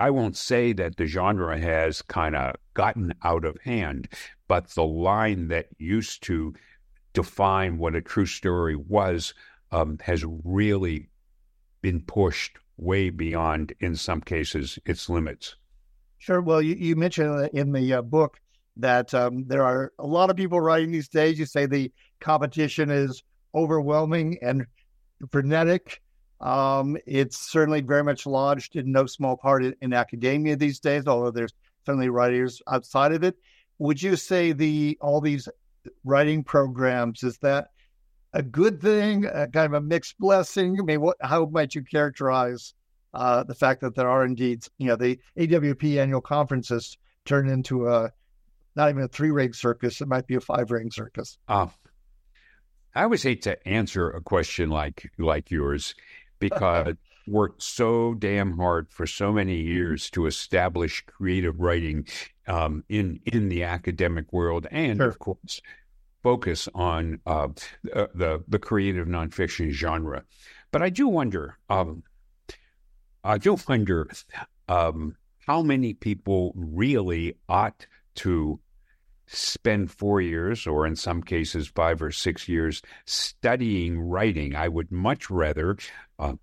I 0.00 0.10
won't 0.10 0.36
say 0.36 0.72
that 0.72 0.96
the 0.96 1.06
genre 1.06 1.58
has 1.58 2.02
kind 2.02 2.34
of 2.34 2.56
gotten 2.74 3.14
out 3.22 3.44
of 3.44 3.56
hand, 3.62 4.08
but 4.48 4.68
the 4.70 4.84
line 4.84 5.48
that 5.48 5.68
used 5.78 6.24
to 6.24 6.54
define 7.12 7.78
what 7.78 7.94
a 7.94 8.00
true 8.00 8.26
story 8.26 8.76
was 8.76 9.34
um, 9.70 9.98
has 10.02 10.24
really 10.44 11.08
been 11.80 12.00
pushed 12.00 12.58
way 12.76 13.10
beyond, 13.10 13.72
in 13.80 13.96
some 13.96 14.20
cases, 14.20 14.78
its 14.84 15.08
limits. 15.08 15.56
Sure. 16.18 16.40
Well, 16.40 16.62
you, 16.62 16.74
you 16.74 16.96
mentioned 16.96 17.50
in 17.52 17.72
the 17.72 17.94
uh, 17.94 18.02
book 18.02 18.38
that 18.76 19.12
um, 19.12 19.44
there 19.46 19.64
are 19.64 19.92
a 19.98 20.06
lot 20.06 20.30
of 20.30 20.36
people 20.36 20.60
writing 20.60 20.92
these 20.92 21.08
days. 21.08 21.38
You 21.38 21.46
say 21.46 21.66
the 21.66 21.92
competition 22.20 22.90
is 22.90 23.22
overwhelming 23.54 24.38
and 24.40 24.66
frenetic. 25.30 26.00
Um, 26.40 26.96
it's 27.06 27.50
certainly 27.50 27.80
very 27.82 28.02
much 28.02 28.26
lodged 28.26 28.76
in 28.76 28.90
no 28.90 29.06
small 29.06 29.36
part 29.36 29.64
in, 29.64 29.74
in, 29.80 29.92
academia 29.92 30.56
these 30.56 30.80
days, 30.80 31.06
although 31.06 31.30
there's 31.30 31.52
certainly 31.86 32.08
writers 32.08 32.60
outside 32.68 33.12
of 33.12 33.22
it. 33.22 33.36
Would 33.78 34.02
you 34.02 34.16
say 34.16 34.52
the 34.52 34.98
all 35.00 35.20
these 35.20 35.48
writing 36.04 36.42
programs 36.42 37.22
is 37.22 37.38
that 37.38 37.68
a 38.32 38.42
good 38.42 38.80
thing, 38.80 39.26
a 39.26 39.46
kind 39.48 39.66
of 39.66 39.74
a 39.74 39.80
mixed 39.80 40.18
blessing? 40.18 40.78
I 40.80 40.84
mean, 40.84 41.00
what 41.00 41.16
how 41.20 41.46
might 41.46 41.74
you 41.74 41.82
characterize 41.82 42.74
uh, 43.14 43.44
the 43.44 43.54
fact 43.54 43.80
that 43.82 43.94
there 43.94 44.08
are 44.08 44.24
indeed, 44.24 44.66
you 44.78 44.88
know, 44.88 44.96
the 44.96 45.18
AWP 45.38 45.98
annual 45.98 46.20
conferences 46.20 46.96
turned 47.24 47.50
into 47.50 47.88
a 47.88 48.10
not 48.74 48.88
even 48.88 49.02
a 49.02 49.08
three 49.08 49.30
ring 49.30 49.52
circus; 49.52 50.00
it 50.00 50.08
might 50.08 50.26
be 50.26 50.34
a 50.34 50.40
five 50.40 50.70
ring 50.70 50.90
circus. 50.90 51.38
Uh, 51.48 51.66
I 52.94 53.04
always 53.04 53.22
hate 53.22 53.42
to 53.42 53.68
answer 53.68 54.10
a 54.10 54.20
question 54.20 54.70
like 54.70 55.10
like 55.18 55.50
yours 55.50 55.94
because 56.38 56.94
worked 57.26 57.62
so 57.62 58.14
damn 58.14 58.56
hard 58.56 58.90
for 58.90 59.06
so 59.06 59.32
many 59.32 59.60
years 59.60 60.10
to 60.10 60.26
establish 60.26 61.04
creative 61.06 61.60
writing 61.60 62.06
um, 62.46 62.84
in 62.88 63.20
in 63.26 63.48
the 63.48 63.62
academic 63.64 64.32
world, 64.32 64.66
and 64.70 64.98
sure. 64.98 65.08
of 65.08 65.18
course, 65.18 65.60
focus 66.22 66.68
on 66.74 67.20
uh, 67.26 67.48
the 67.82 68.42
the 68.46 68.58
creative 68.58 69.06
nonfiction 69.06 69.70
genre. 69.70 70.24
But 70.70 70.82
I 70.82 70.90
do 70.90 71.08
wonder, 71.08 71.58
um, 71.68 72.02
I 73.24 73.38
do 73.38 73.56
wonder 73.68 74.10
um, 74.68 75.16
how 75.46 75.62
many 75.62 75.94
people 75.94 76.52
really 76.56 77.36
ought 77.48 77.86
to 78.16 78.60
spend 79.26 79.90
four 79.90 80.20
years, 80.20 80.66
or 80.66 80.86
in 80.86 80.96
some 80.96 81.22
cases, 81.22 81.68
five 81.68 82.02
or 82.02 82.10
six 82.10 82.48
years, 82.48 82.82
studying 83.06 84.00
writing. 84.00 84.54
I 84.54 84.68
would 84.68 84.90
much 84.90 85.30
rather. 85.30 85.76
Uh, 86.18 86.34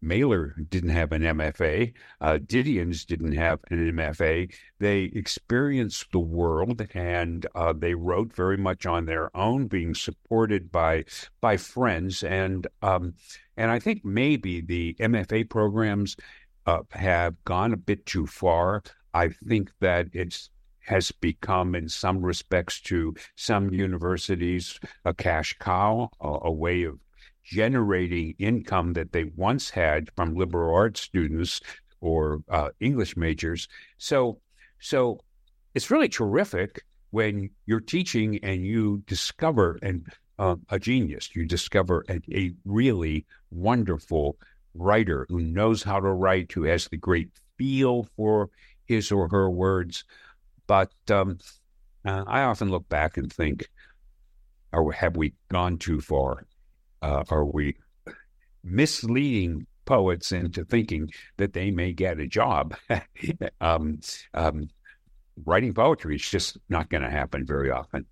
Mailer 0.00 0.54
didn't 0.68 0.90
have 0.90 1.12
an 1.12 1.22
MFA. 1.22 1.92
Uh, 2.20 2.38
Didion's 2.38 3.04
didn't 3.04 3.32
have 3.32 3.60
an 3.70 3.92
MFA. 3.92 4.54
They 4.78 5.04
experienced 5.04 6.12
the 6.12 6.20
world 6.20 6.86
and 6.94 7.46
uh, 7.54 7.72
they 7.72 7.94
wrote 7.94 8.32
very 8.32 8.56
much 8.56 8.86
on 8.86 9.06
their 9.06 9.34
own, 9.36 9.66
being 9.66 9.94
supported 9.94 10.70
by 10.70 11.04
by 11.40 11.56
friends. 11.56 12.22
And 12.22 12.66
um, 12.82 13.14
and 13.56 13.70
I 13.70 13.78
think 13.78 14.04
maybe 14.04 14.60
the 14.60 14.94
MFA 15.00 15.48
programs 15.48 16.16
uh, 16.66 16.82
have 16.90 17.42
gone 17.44 17.72
a 17.72 17.78
bit 17.78 18.06
too 18.06 18.26
far. 18.26 18.82
I 19.12 19.28
think 19.28 19.70
that 19.80 20.08
it's 20.12 20.50
has 20.86 21.10
become, 21.12 21.74
in 21.74 21.88
some 21.88 22.24
respects, 22.24 22.80
to 22.82 23.14
some 23.36 23.70
universities, 23.70 24.78
a 25.04 25.14
cash 25.14 25.56
cow, 25.58 26.10
a, 26.20 26.38
a 26.42 26.52
way 26.52 26.84
of 26.84 26.98
generating 27.44 28.34
income 28.38 28.94
that 28.94 29.12
they 29.12 29.24
once 29.36 29.70
had 29.70 30.10
from 30.16 30.34
liberal 30.34 30.74
arts 30.74 31.00
students 31.00 31.60
or 32.00 32.42
uh, 32.48 32.70
English 32.80 33.16
majors. 33.16 33.68
So, 33.98 34.38
so 34.78 35.20
it's 35.74 35.90
really 35.90 36.08
terrific 36.08 36.82
when 37.10 37.50
you're 37.66 37.80
teaching 37.80 38.38
and 38.42 38.64
you 38.64 39.02
discover 39.06 39.78
uh, 40.38 40.56
a 40.70 40.78
genius. 40.78 41.30
You 41.34 41.46
discover 41.46 42.04
a, 42.08 42.20
a 42.32 42.52
really 42.64 43.24
wonderful 43.50 44.36
writer 44.74 45.26
who 45.28 45.40
knows 45.40 45.82
how 45.82 46.00
to 46.00 46.08
write, 46.08 46.52
who 46.52 46.64
has 46.64 46.88
the 46.88 46.96
great 46.96 47.30
feel 47.56 48.08
for 48.16 48.50
his 48.86 49.12
or 49.12 49.28
her 49.28 49.48
words. 49.48 50.04
But 50.66 50.92
um, 51.10 51.38
uh, 52.04 52.24
I 52.26 52.42
often 52.42 52.70
look 52.70 52.88
back 52.88 53.16
and 53.16 53.32
think, 53.32 53.68
or 54.72 54.92
have 54.92 55.16
we 55.16 55.34
gone 55.48 55.78
too 55.78 56.00
far? 56.00 56.46
Uh, 57.02 57.24
are 57.30 57.44
we 57.44 57.76
misleading 58.62 59.66
poets 59.84 60.32
into 60.32 60.64
thinking 60.64 61.10
that 61.36 61.52
they 61.52 61.70
may 61.70 61.92
get 61.92 62.18
a 62.18 62.26
job? 62.26 62.74
um, 63.60 64.00
um, 64.32 64.68
writing 65.44 65.74
poetry 65.74 66.16
is 66.16 66.28
just 66.28 66.58
not 66.68 66.88
going 66.88 67.02
to 67.02 67.10
happen 67.10 67.44
very 67.44 67.70
often. 67.70 68.06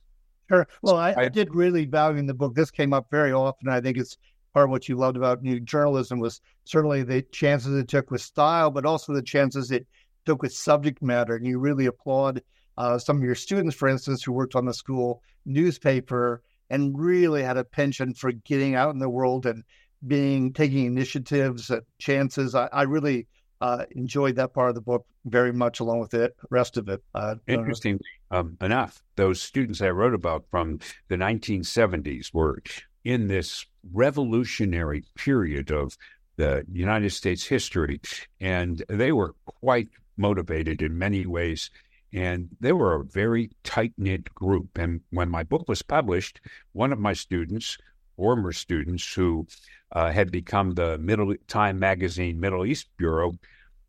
Sure. 0.49 0.67
Well, 0.83 0.97
I, 0.97 1.15
I, 1.17 1.29
did 1.29 1.55
really 1.55 1.87
value 1.87 2.19
in 2.19 2.27
the 2.27 2.35
book. 2.35 2.55
This 2.55 2.71
came 2.71 2.93
up 2.93 3.07
very 3.11 3.33
often. 3.33 3.69
I 3.69 3.81
think 3.81 3.97
it's 3.97 4.19
part 4.53 4.65
of 4.65 4.71
what 4.71 4.89
you 4.89 4.97
loved 4.97 5.17
about 5.17 5.43
new 5.43 5.61
journalism 5.61 6.19
was 6.19 6.41
certainly 6.65 7.03
the 7.03 7.23
chances 7.33 7.75
it 7.75 7.89
took 7.89 8.11
with 8.11 8.21
style, 8.21 8.71
but 8.71 8.85
also 8.85 9.15
the 9.15 9.23
chances 9.23 9.71
it 9.71 9.87
took 10.25 10.43
with 10.43 10.53
subject 10.53 11.03
matter. 11.03 11.37
And 11.37 11.47
you 11.47 11.59
really 11.59 11.87
applaud 11.87 12.43
uh, 12.79 12.99
some 12.99 13.19
of 13.19 13.23
your 13.23 13.35
students, 13.35 13.77
for 13.77 13.89
instance, 13.89 14.23
who 14.23 14.33
worked 14.33 14.55
on 14.55 14.65
the 14.65 14.75
school 14.75 15.23
newspaper 15.45 16.43
and 16.71 16.99
really 16.99 17.43
had 17.43 17.57
a 17.57 17.65
penchant 17.65 18.17
for 18.17 18.33
getting 18.33 18.75
out 18.75 18.95
in 18.95 18.99
the 18.99 19.09
world 19.09 19.47
and 19.47 19.63
being 20.07 20.53
taking 20.53 20.87
initiatives, 20.87 21.71
uh, 21.71 21.81
chances. 21.99 22.55
I, 22.55 22.69
I 22.73 22.83
really 22.83 23.27
uh, 23.61 23.85
enjoyed 23.93 24.37
that 24.37 24.53
part 24.53 24.71
of 24.71 24.75
the 24.75 24.81
book 24.81 25.07
very 25.25 25.53
much, 25.53 25.81
along 25.81 26.01
with 26.01 26.11
the 26.11 26.33
rest 26.51 26.77
of 26.77 26.89
it. 26.89 27.03
Uh, 27.15 27.37
Interestingly 27.47 28.05
um, 28.31 28.57
enough, 28.61 29.03
those 29.17 29.41
students 29.41 29.81
I 29.81 29.91
wrote 29.91 30.15
about 30.15 30.45
from 30.51 30.81
the 31.09 31.17
1970s 31.17 32.33
were 32.33 32.61
in 33.05 33.29
this 33.29 33.67
revolutionary 33.93 35.05
period 35.15 35.71
of 35.71 35.97
the 36.37 36.65
United 36.73 37.11
States 37.11 37.45
history, 37.45 38.01
and 38.41 38.83
they 38.89 39.13
were 39.13 39.35
quite 39.45 39.89
motivated 40.23 40.81
in 40.81 40.97
many 41.07 41.27
ways. 41.27 41.71
And 42.15 42.49
they 42.61 42.73
were 42.73 42.95
a 42.95 43.05
very 43.05 43.51
tight 43.65 43.93
knit 43.99 44.35
group. 44.35 44.79
And 44.79 45.01
when 45.11 45.29
my 45.29 45.43
book 45.43 45.65
was 45.69 45.83
published, 45.83 46.41
one 46.73 46.93
of 46.93 46.99
my 46.99 47.15
students, 47.15 47.77
former 48.17 48.53
students 48.53 49.13
who 49.13 49.47
uh, 49.93 50.11
had 50.11 50.31
become 50.31 50.75
the 50.75 50.99
Middle 50.99 51.35
Time 51.49 51.79
Magazine 51.79 52.39
Middle 52.39 52.65
East 52.65 52.89
Bureau, 52.97 53.33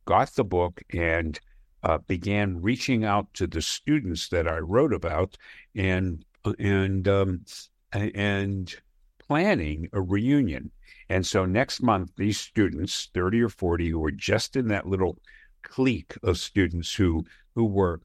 got 0.06 0.30
the 0.32 0.44
book 0.44 0.82
and 0.94 1.40
uh, 1.84 1.98
began 2.08 2.62
reaching 2.62 3.04
out 3.04 3.34
to 3.34 3.48
the 3.48 3.62
students 3.62 4.30
that 4.30 4.48
I 4.48 4.60
wrote 4.60 4.94
about 4.94 5.38
and 5.76 6.26
and 6.60 7.08
um, 7.08 7.46
and 7.94 8.74
planning 9.20 9.90
a 9.94 10.02
reunion. 10.02 10.72
And 11.10 11.26
so 11.26 11.46
next 11.46 11.82
month, 11.82 12.12
these 12.18 12.40
students, 12.40 13.10
30 13.14 13.42
or 13.42 13.50
40, 13.50 13.90
who 13.90 14.00
were 14.00 14.12
just 14.12 14.56
in 14.56 14.68
that 14.70 14.88
little 14.88 15.18
clique 15.64 16.16
of 16.24 16.38
students 16.38 16.94
who 16.94 17.26
who 17.56 17.66
were 17.66 18.02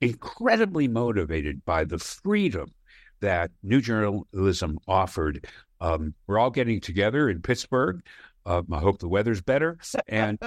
incredibly 0.00 0.88
motivated 0.88 1.64
by 1.64 1.84
the 1.84 1.98
freedom 1.98 2.72
that 3.20 3.50
new 3.62 3.80
journalism 3.80 4.78
offered. 4.88 5.46
Um, 5.80 6.14
we're 6.26 6.38
all 6.38 6.50
getting 6.50 6.80
together 6.80 7.28
in 7.28 7.42
Pittsburgh. 7.42 8.02
Uh, 8.46 8.62
I 8.72 8.78
hope 8.78 8.98
the 8.98 9.08
weather's 9.08 9.42
better. 9.42 9.78
And 10.08 10.38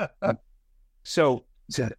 so, 1.03 1.45
so 1.69 1.89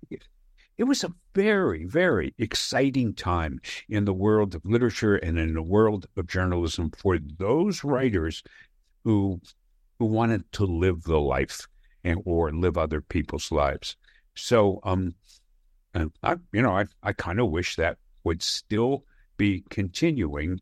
it 0.77 0.85
was 0.85 1.05
a 1.05 1.13
very, 1.35 1.85
very 1.85 2.35
exciting 2.39 3.15
time 3.15 3.61
in 3.89 4.05
the 4.05 4.15
world 4.15 4.55
of 4.55 4.65
literature 4.65 5.17
and 5.17 5.39
in 5.39 5.55
the 5.55 5.63
world 5.63 6.07
of 6.17 6.27
journalism 6.27 6.91
for 6.99 7.19
those 7.39 7.85
writers 7.85 8.43
who 9.05 9.41
who 10.01 10.07
wanted 10.07 10.51
to 10.51 10.65
live 10.65 11.05
the 11.05 11.21
life 11.21 11.69
and 12.03 12.21
or 12.25 12.53
live 12.53 12.77
other 12.77 13.01
people's 13.01 13.53
lives. 13.53 13.97
So, 14.37 14.81
um, 14.85 15.15
I, 16.23 16.37
you 16.53 16.63
know, 16.63 16.77
I 16.77 16.87
I 17.03 17.13
kind 17.13 17.41
of 17.41 17.51
wish 17.51 17.77
that 17.77 17.99
would 18.25 18.43
still 18.43 19.05
be 19.37 19.65
continuing 19.71 20.61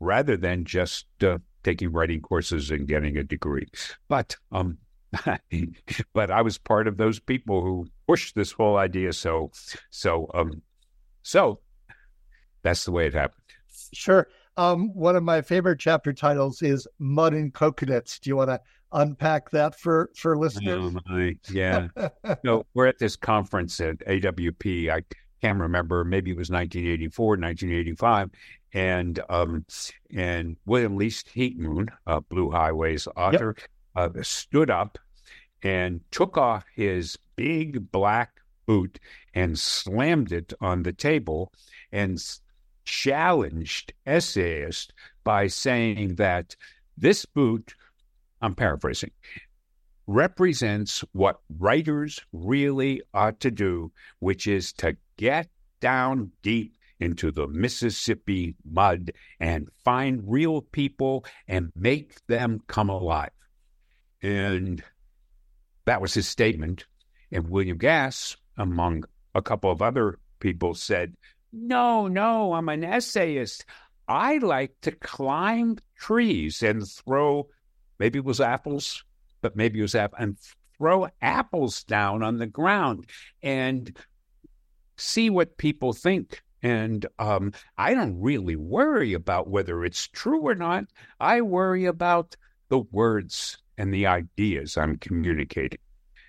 rather 0.00 0.36
than 0.36 0.64
just 0.64 1.06
uh, 1.22 1.38
taking 1.62 1.92
writing 1.92 2.20
courses 2.20 2.70
and 2.70 2.86
getting 2.88 3.16
a 3.16 3.24
degree. 3.24 3.66
But 4.08 4.36
um, 4.52 4.78
but 6.12 6.30
I 6.30 6.42
was 6.42 6.58
part 6.58 6.88
of 6.88 6.96
those 6.96 7.20
people 7.20 7.62
who 7.62 7.86
pushed 8.06 8.34
this 8.34 8.52
whole 8.52 8.76
idea. 8.76 9.12
So, 9.12 9.50
so, 9.90 10.30
um, 10.34 10.62
so 11.22 11.60
that's 12.62 12.84
the 12.84 12.92
way 12.92 13.06
it 13.06 13.14
happened. 13.14 13.42
Sure. 13.92 14.28
Um, 14.56 14.94
one 14.94 15.16
of 15.16 15.22
my 15.22 15.42
favorite 15.42 15.78
chapter 15.78 16.12
titles 16.12 16.62
is 16.62 16.88
"Mud 16.98 17.34
and 17.34 17.52
Coconuts." 17.52 18.18
Do 18.18 18.30
you 18.30 18.36
want 18.36 18.50
to 18.50 18.60
unpack 18.92 19.50
that 19.50 19.78
for 19.78 20.10
for 20.16 20.36
listeners? 20.36 20.94
Oh 21.10 21.30
yeah. 21.50 21.88
no, 22.44 22.64
we're 22.74 22.86
at 22.86 22.98
this 22.98 23.16
conference 23.16 23.80
at 23.80 23.98
AWP. 24.00 24.90
I 24.90 25.02
can't 25.40 25.60
remember. 25.60 26.04
Maybe 26.04 26.30
it 26.30 26.36
was 26.36 26.50
1984, 26.50 27.26
1985, 27.28 28.30
and 28.72 29.20
um, 29.28 29.64
and 30.14 30.56
William 30.66 30.96
Least 30.96 31.28
Heat 31.28 31.58
Moon, 31.58 31.88
uh, 32.06 32.20
Blue 32.20 32.50
Highways 32.50 33.06
author, 33.16 33.54
yep. 33.96 34.16
uh, 34.16 34.22
stood 34.22 34.70
up 34.70 34.98
and 35.62 36.00
took 36.10 36.36
off 36.36 36.64
his 36.74 37.18
big 37.36 37.90
black 37.90 38.30
boot 38.66 38.98
and 39.34 39.58
slammed 39.58 40.32
it 40.32 40.52
on 40.60 40.82
the 40.82 40.92
table 40.92 41.52
and 41.92 42.22
challenged 42.84 43.92
essayists 44.06 44.92
by 45.24 45.46
saying 45.46 46.14
that 46.16 46.56
this 46.96 47.24
boot, 47.24 47.74
I'm 48.40 48.54
paraphrasing, 48.54 49.12
represents 50.06 51.04
what 51.12 51.40
writers 51.58 52.20
really 52.32 53.02
ought 53.14 53.40
to 53.40 53.50
do, 53.50 53.92
which 54.20 54.46
is 54.46 54.72
to 54.74 54.96
get 55.16 55.48
down 55.80 56.30
deep 56.42 56.76
into 57.00 57.30
the 57.30 57.46
Mississippi 57.46 58.54
mud 58.64 59.12
and 59.40 59.68
find 59.84 60.22
real 60.26 60.62
people 60.62 61.24
and 61.46 61.70
make 61.74 62.24
them 62.26 62.60
come 62.66 62.88
alive. 62.88 63.30
And 64.22 64.82
that 65.84 66.00
was 66.00 66.14
his 66.14 66.26
statement. 66.26 66.86
And 67.30 67.48
William 67.50 67.78
Gass, 67.78 68.36
among 68.56 69.04
a 69.34 69.42
couple 69.42 69.70
of 69.70 69.82
other 69.82 70.18
people, 70.40 70.74
said, 70.74 71.14
No, 71.52 72.08
no, 72.08 72.54
I'm 72.54 72.68
an 72.68 72.84
essayist. 72.84 73.66
I 74.08 74.38
like 74.38 74.72
to 74.82 74.92
climb 74.92 75.78
trees 75.98 76.62
and 76.62 76.86
throw, 76.88 77.48
maybe 77.98 78.18
it 78.18 78.24
was 78.24 78.40
apples, 78.40 79.04
but 79.40 79.56
maybe 79.56 79.78
it 79.78 79.82
was 79.82 79.94
apples, 79.94 80.20
and 80.20 80.36
throw 80.78 81.08
apples 81.22 81.84
down 81.84 82.22
on 82.22 82.38
the 82.38 82.46
ground 82.46 83.06
and 83.42 83.96
see 84.96 85.30
what 85.30 85.56
people 85.56 85.92
think. 85.92 86.42
And 86.62 87.06
um, 87.18 87.52
I 87.78 87.94
don't 87.94 88.20
really 88.20 88.56
worry 88.56 89.12
about 89.12 89.48
whether 89.48 89.84
it's 89.84 90.08
true 90.08 90.40
or 90.40 90.54
not. 90.54 90.84
I 91.20 91.42
worry 91.42 91.84
about 91.84 92.36
the 92.68 92.78
words 92.78 93.58
and 93.78 93.92
the 93.92 94.06
ideas 94.06 94.76
I'm 94.76 94.98
communicating. 94.98 95.78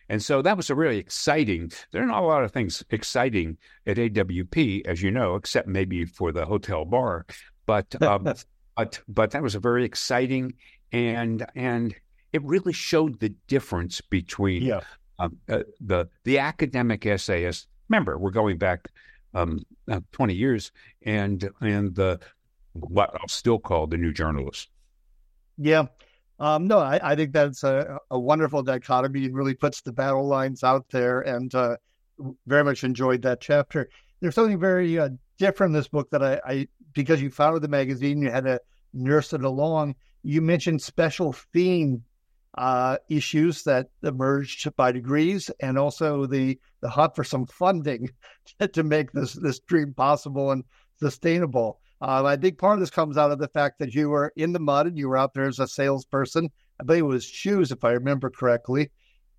And 0.09 0.23
so 0.23 0.41
that 0.41 0.55
was 0.55 0.69
a 0.69 0.75
really 0.75 0.97
exciting. 0.97 1.71
There 1.91 2.01
are 2.01 2.05
not 2.05 2.23
a 2.23 2.25
lot 2.25 2.43
of 2.43 2.51
things 2.51 2.83
exciting 2.91 3.57
at 3.85 3.97
AWP, 3.97 4.85
as 4.85 5.01
you 5.01 5.11
know, 5.11 5.35
except 5.35 5.67
maybe 5.67 6.05
for 6.05 6.31
the 6.31 6.45
hotel 6.45 6.85
bar. 6.85 7.25
But 7.65 8.01
um, 8.01 8.33
but 8.77 9.01
but 9.07 9.31
that 9.31 9.43
was 9.43 9.55
a 9.55 9.59
very 9.59 9.83
exciting 9.83 10.53
and 10.91 11.45
and 11.55 11.95
it 12.33 12.43
really 12.43 12.73
showed 12.73 13.19
the 13.19 13.29
difference 13.47 14.01
between 14.01 14.63
yeah. 14.63 14.81
um, 15.19 15.37
uh, 15.49 15.63
the 15.79 16.07
the 16.23 16.39
academic 16.39 17.05
essayist. 17.05 17.67
Remember, 17.89 18.17
we're 18.17 18.31
going 18.31 18.57
back 18.57 18.89
um, 19.33 19.65
uh, 19.89 20.01
20 20.11 20.33
years, 20.33 20.71
and 21.03 21.49
and 21.61 21.95
the 21.95 22.19
what 22.73 23.11
I'll 23.19 23.27
still 23.27 23.59
call 23.59 23.87
the 23.87 23.97
new 23.97 24.13
journalist. 24.13 24.69
Yeah. 25.57 25.85
Um, 26.39 26.67
no, 26.67 26.77
I, 26.77 26.99
I, 27.01 27.15
think 27.15 27.33
that's 27.33 27.63
a, 27.63 27.97
a, 28.11 28.19
wonderful 28.19 28.61
dichotomy. 28.61 29.25
It 29.25 29.33
really 29.33 29.55
puts 29.55 29.81
the 29.81 29.91
battle 29.91 30.27
lines 30.27 30.63
out 30.63 30.87
there, 30.89 31.21
and 31.21 31.53
uh, 31.55 31.77
very 32.45 32.63
much 32.63 32.83
enjoyed 32.83 33.23
that 33.23 33.41
chapter. 33.41 33.89
There's 34.19 34.35
something 34.35 34.59
very 34.59 34.99
uh, 34.99 35.09
different 35.39 35.71
in 35.71 35.79
this 35.79 35.87
book 35.87 36.11
that 36.11 36.23
I, 36.23 36.39
I, 36.45 36.67
because 36.93 37.23
you 37.23 37.31
founded 37.31 37.63
the 37.63 37.67
magazine, 37.67 38.21
you 38.21 38.29
had 38.29 38.43
to 38.43 38.61
nurse 38.93 39.33
it 39.33 39.43
along. 39.43 39.95
You 40.27 40.41
mentioned 40.41 40.81
special 40.81 41.31
theme 41.31 42.03
uh, 42.57 42.97
issues 43.07 43.63
that 43.63 43.87
emerged 44.03 44.75
by 44.75 44.91
degrees, 44.91 45.49
and 45.61 45.77
also 45.77 46.25
the 46.25 46.59
the 46.81 46.89
hunt 46.89 47.15
for 47.15 47.23
some 47.23 47.45
funding 47.45 48.09
to 48.73 48.83
make 48.83 49.13
this 49.13 49.31
this 49.35 49.59
dream 49.59 49.93
possible 49.93 50.51
and 50.51 50.65
sustainable. 50.99 51.79
Uh, 52.01 52.25
I 52.25 52.35
think 52.35 52.57
part 52.57 52.73
of 52.73 52.81
this 52.81 52.89
comes 52.89 53.17
out 53.17 53.31
of 53.31 53.39
the 53.39 53.47
fact 53.47 53.79
that 53.79 53.95
you 53.95 54.09
were 54.09 54.33
in 54.35 54.51
the 54.51 54.59
mud 54.59 54.87
and 54.87 54.97
you 54.97 55.07
were 55.07 55.15
out 55.15 55.33
there 55.33 55.47
as 55.47 55.59
a 55.59 55.67
salesperson. 55.67 56.49
I 56.77 56.83
believe 56.83 57.03
it 57.03 57.07
was 57.07 57.23
shoes, 57.23 57.71
if 57.71 57.85
I 57.85 57.91
remember 57.91 58.29
correctly, 58.29 58.91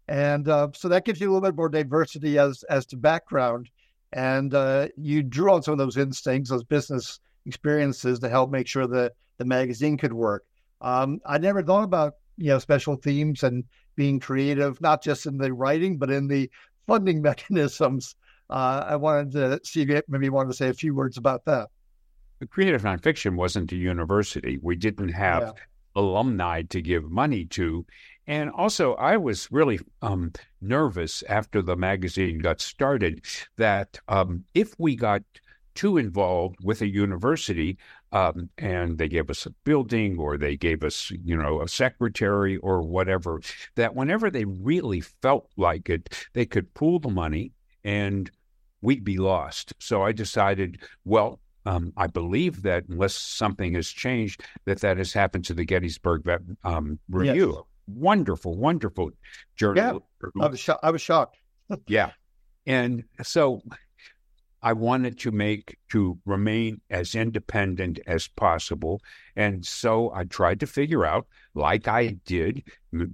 and 0.09 0.48
uh, 0.48 0.68
so 0.72 0.88
that 0.88 1.05
gives 1.05 1.20
you 1.20 1.31
a 1.31 1.33
little 1.35 1.51
bit 1.51 1.57
more 1.57 1.68
diversity 1.68 2.38
as 2.38 2.62
as 2.70 2.87
to 2.87 2.96
background. 2.96 3.68
And 4.14 4.55
uh, 4.55 4.88
you 4.96 5.22
drew 5.22 5.53
on 5.53 5.62
some 5.62 5.72
of 5.72 5.79
those 5.79 5.98
instincts, 5.98 6.48
those 6.48 6.64
business 6.64 7.20
experiences, 7.44 8.20
to 8.20 8.31
help 8.31 8.51
make 8.51 8.66
sure 8.66 8.87
that 8.87 9.12
the 9.37 9.44
magazine 9.44 9.98
could 9.98 10.14
work. 10.14 10.44
Um, 10.80 11.20
I 11.26 11.38
never 11.38 11.62
thought 11.62 11.84
about 11.84 12.14
you 12.36 12.48
know 12.48 12.58
special 12.58 12.96
themes 12.96 13.42
and 13.42 13.64
being 13.96 14.20
creative, 14.20 14.80
not 14.80 15.02
just 15.02 15.26
in 15.26 15.38
the 15.38 15.52
writing 15.52 15.98
but 15.98 16.10
in 16.10 16.28
the 16.28 16.50
funding 16.86 17.22
mechanisms. 17.30 18.16
Uh, 18.50 18.84
I 18.88 18.96
wanted 18.96 19.32
to 19.32 19.60
see 19.64 19.82
if 19.82 19.88
you 19.88 20.02
maybe 20.08 20.30
wanted 20.30 20.50
to 20.50 20.56
say 20.56 20.68
a 20.68 20.74
few 20.74 20.94
words 20.94 21.18
about 21.18 21.44
that. 21.44 21.68
The 22.38 22.46
creative 22.46 22.82
nonfiction 22.82 23.34
wasn't 23.34 23.72
a 23.72 23.76
university. 23.76 24.58
We 24.62 24.76
didn't 24.76 25.08
have 25.08 25.42
yeah. 25.42 25.52
alumni 25.96 26.62
to 26.62 26.80
give 26.80 27.10
money 27.10 27.44
to. 27.46 27.84
And 28.28 28.50
also, 28.50 28.94
I 28.94 29.16
was 29.16 29.50
really 29.50 29.80
um, 30.02 30.32
nervous 30.60 31.24
after 31.28 31.62
the 31.62 31.76
magazine 31.76 32.38
got 32.38 32.60
started 32.60 33.24
that 33.56 33.98
um, 34.06 34.44
if 34.54 34.74
we 34.78 34.96
got 34.96 35.22
too 35.74 35.96
involved 35.96 36.56
with 36.62 36.82
a 36.82 36.86
university, 36.86 37.78
um, 38.12 38.49
and 38.59 38.99
they 38.99 39.09
gave 39.09 39.31
us 39.31 39.47
a 39.47 39.51
building 39.64 40.18
or 40.18 40.37
they 40.38 40.57
gave 40.57 40.83
us, 40.83 41.11
you 41.25 41.37
know, 41.37 41.61
a 41.61 41.68
secretary 41.68 42.57
or 42.59 42.83
whatever, 42.83 43.40
that 43.75 43.94
whenever 43.94 44.31
they 44.31 44.44
really 44.44 45.01
felt 45.01 45.51
like 45.57 45.88
it, 45.90 46.27
they 46.33 46.47
could 46.47 46.73
pool 46.75 46.99
the 46.99 47.11
money 47.11 47.53
and 47.85 48.31
we'd 48.81 49.05
be 49.05 49.18
lost. 49.18 49.73
So 49.79 50.03
I 50.03 50.12
decided, 50.12 50.81
well, 51.05 51.40
um, 51.66 51.92
I 51.97 52.07
believe 52.07 52.62
that 52.62 52.85
unless 52.88 53.14
something 53.14 53.75
has 53.75 53.88
changed, 53.88 54.42
that 54.64 54.81
that 54.81 54.97
has 54.97 55.12
happened 55.12 55.44
to 55.47 55.55
the 55.55 55.64
Gettysburg 55.64 56.27
um, 56.64 56.99
Review. 57.11 57.53
Yes. 57.57 57.64
Wonderful, 57.88 58.57
wonderful 58.57 59.11
journal. 59.57 60.03
Yeah, 60.23 60.44
I 60.44 60.49
was, 60.49 60.61
sho- 60.61 60.79
I 60.83 60.90
was 60.90 61.01
shocked. 61.01 61.38
yeah, 61.87 62.12
and 62.66 63.05
so 63.23 63.62
I 64.62 64.73
wanted 64.73 65.18
to 65.21 65.31
make 65.31 65.79
to 65.90 66.18
remain 66.27 66.81
as 66.90 67.14
independent 67.14 68.01
as 68.07 68.29
possible, 68.29 69.01
and 69.37 69.64
so 69.64 70.12
I 70.12 70.25
tried 70.25 70.61
to 70.61 70.66
figure 70.66 71.05
out, 71.05 71.27
like 71.55 71.87
I 71.87 72.16
did 72.25 72.64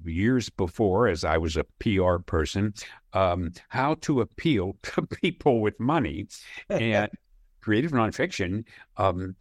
years 0.04 0.48
before, 0.48 1.08
as 1.08 1.24
I 1.24 1.38
was 1.38 1.56
a 1.56 1.64
PR 1.80 2.16
person, 2.18 2.74
um, 3.12 3.52
how 3.68 3.94
to 4.02 4.20
appeal 4.20 4.76
to 4.82 5.02
people 5.02 5.60
with 5.60 5.78
money. 5.78 6.26
And 6.68 7.10
creative 7.60 7.92
nonfiction, 7.92 8.64
um, 8.98 9.36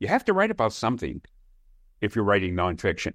you 0.00 0.08
have 0.08 0.24
to 0.24 0.32
write 0.32 0.50
about 0.50 0.72
something 0.72 1.20
if 2.00 2.16
you're 2.16 2.24
writing 2.24 2.54
nonfiction. 2.54 3.12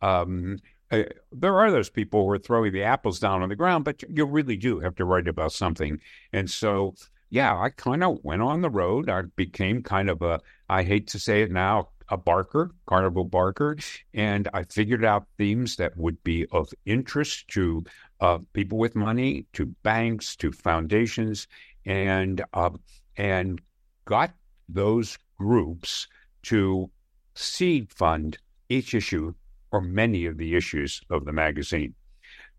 Um, 0.00 0.58
uh, 0.90 1.04
there 1.32 1.58
are 1.58 1.70
those 1.70 1.88
people 1.88 2.24
who 2.24 2.30
are 2.30 2.38
throwing 2.38 2.72
the 2.72 2.82
apples 2.82 3.18
down 3.18 3.42
on 3.42 3.48
the 3.48 3.56
ground, 3.56 3.84
but 3.84 4.02
you 4.10 4.26
really 4.26 4.56
do 4.56 4.78
have 4.80 4.94
to 4.96 5.06
write 5.06 5.26
about 5.26 5.52
something. 5.52 5.98
And 6.34 6.50
so 6.50 6.94
yeah, 7.32 7.58
I 7.58 7.70
kind 7.70 8.04
of 8.04 8.18
went 8.22 8.42
on 8.42 8.60
the 8.60 8.68
road. 8.68 9.08
I 9.08 9.22
became 9.22 9.82
kind 9.82 10.10
of 10.10 10.20
a, 10.20 10.38
I 10.68 10.82
hate 10.82 11.06
to 11.08 11.18
say 11.18 11.40
it 11.40 11.50
now, 11.50 11.88
a 12.10 12.16
barker, 12.18 12.72
carnival 12.84 13.24
barker, 13.24 13.78
and 14.12 14.48
I 14.52 14.64
figured 14.64 15.02
out 15.02 15.26
themes 15.38 15.76
that 15.76 15.96
would 15.96 16.22
be 16.24 16.44
of 16.52 16.68
interest 16.84 17.48
to 17.48 17.84
uh, 18.20 18.40
people 18.52 18.76
with 18.76 18.94
money, 18.94 19.46
to 19.54 19.64
banks, 19.82 20.36
to 20.36 20.52
foundations, 20.52 21.48
and 21.86 22.44
uh, 22.52 22.68
and 23.16 23.62
got 24.04 24.34
those 24.68 25.16
groups 25.38 26.08
to 26.42 26.90
seed 27.34 27.90
fund 27.90 28.36
each 28.68 28.92
issue 28.92 29.32
or 29.70 29.80
many 29.80 30.26
of 30.26 30.36
the 30.36 30.54
issues 30.54 31.00
of 31.08 31.24
the 31.24 31.32
magazine. 31.32 31.94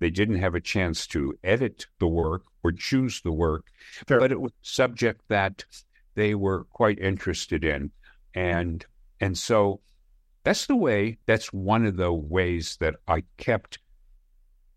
They 0.04 0.10
didn't 0.10 0.40
have 0.40 0.54
a 0.54 0.60
chance 0.60 1.08
to 1.08 1.40
edit 1.46 1.88
the 2.00 2.10
work 2.10 2.44
or 2.62 2.74
choose 2.74 3.22
the 3.22 3.32
work, 3.32 3.68
but 4.06 4.34
it 4.34 4.42
was 4.42 4.52
subject 4.62 5.22
that 5.30 5.64
they 6.16 6.36
were 6.36 6.66
quite 6.66 7.00
interested 7.00 7.64
in. 7.64 7.90
And 8.36 8.86
and 9.22 9.38
so 9.38 9.80
that's 10.44 10.66
the 10.66 10.76
way, 10.76 11.20
that's 11.26 11.54
one 11.54 11.86
of 11.86 11.96
the 11.96 12.12
ways 12.12 12.76
that 12.82 12.96
I 13.08 13.24
kept 13.38 13.80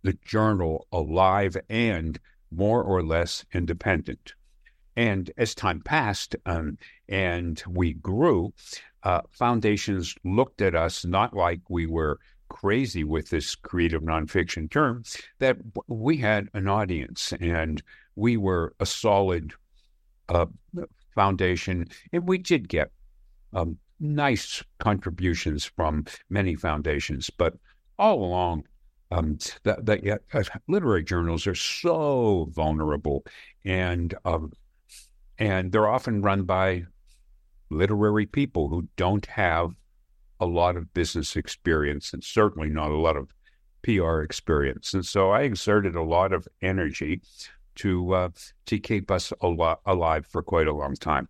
the 0.02 0.16
journal 0.24 0.86
alive 0.92 1.56
and 1.68 2.20
more 2.52 2.84
or 2.84 3.02
less 3.02 3.44
independent. 3.52 4.34
And 4.94 5.32
as 5.36 5.56
time 5.56 5.80
passed 5.80 6.36
um, 6.46 6.78
and 7.08 7.60
we 7.68 7.94
grew, 7.94 8.54
uh, 9.02 9.22
foundations 9.32 10.14
looked 10.22 10.62
at 10.62 10.76
us 10.76 11.04
not 11.04 11.34
like 11.34 11.62
we 11.68 11.86
were 11.86 12.20
crazy 12.48 13.04
with 13.04 13.30
this 13.30 13.54
creative 13.54 14.02
nonfiction 14.02 14.70
term 14.70 15.04
that 15.38 15.56
we 15.86 16.16
had 16.16 16.48
an 16.54 16.68
audience 16.68 17.32
and 17.40 17.82
we 18.16 18.36
were 18.36 18.74
a 18.80 18.86
solid 18.86 19.52
uh, 20.28 20.46
foundation, 21.14 21.86
and 22.12 22.26
we 22.28 22.38
did 22.38 22.68
get 22.68 22.90
um, 23.52 23.78
nice 24.00 24.62
contributions 24.78 25.64
from 25.64 26.04
many 26.30 26.54
foundations. 26.54 27.30
But 27.30 27.54
all 27.98 28.24
along, 28.24 28.64
um, 29.10 29.38
the, 29.62 29.76
the 29.82 30.20
uh, 30.32 30.42
literary 30.68 31.04
journals 31.04 31.46
are 31.46 31.54
so 31.54 32.48
vulnerable, 32.50 33.24
and 33.64 34.14
um, 34.24 34.52
and 35.38 35.70
they're 35.70 35.88
often 35.88 36.22
run 36.22 36.44
by 36.44 36.84
literary 37.70 38.26
people 38.26 38.68
who 38.68 38.88
don't 38.96 39.26
have 39.26 39.70
a 40.40 40.46
lot 40.46 40.76
of 40.76 40.92
business 40.94 41.36
experience 41.36 42.12
and 42.12 42.22
certainly 42.22 42.68
not 42.68 42.90
a 42.90 42.96
lot 42.96 43.16
of 43.16 43.32
PR 43.82 44.20
experience. 44.20 44.94
And 44.94 45.04
so 45.04 45.30
I 45.30 45.42
exerted 45.42 45.94
a 45.94 46.02
lot 46.02 46.32
of 46.32 46.46
energy 46.60 47.22
to 47.76 48.14
uh, 48.14 48.28
to 48.66 48.78
keep 48.78 49.10
us 49.10 49.32
al- 49.42 49.80
alive 49.86 50.26
for 50.26 50.42
quite 50.42 50.66
a 50.66 50.72
long 50.72 50.94
time. 50.94 51.28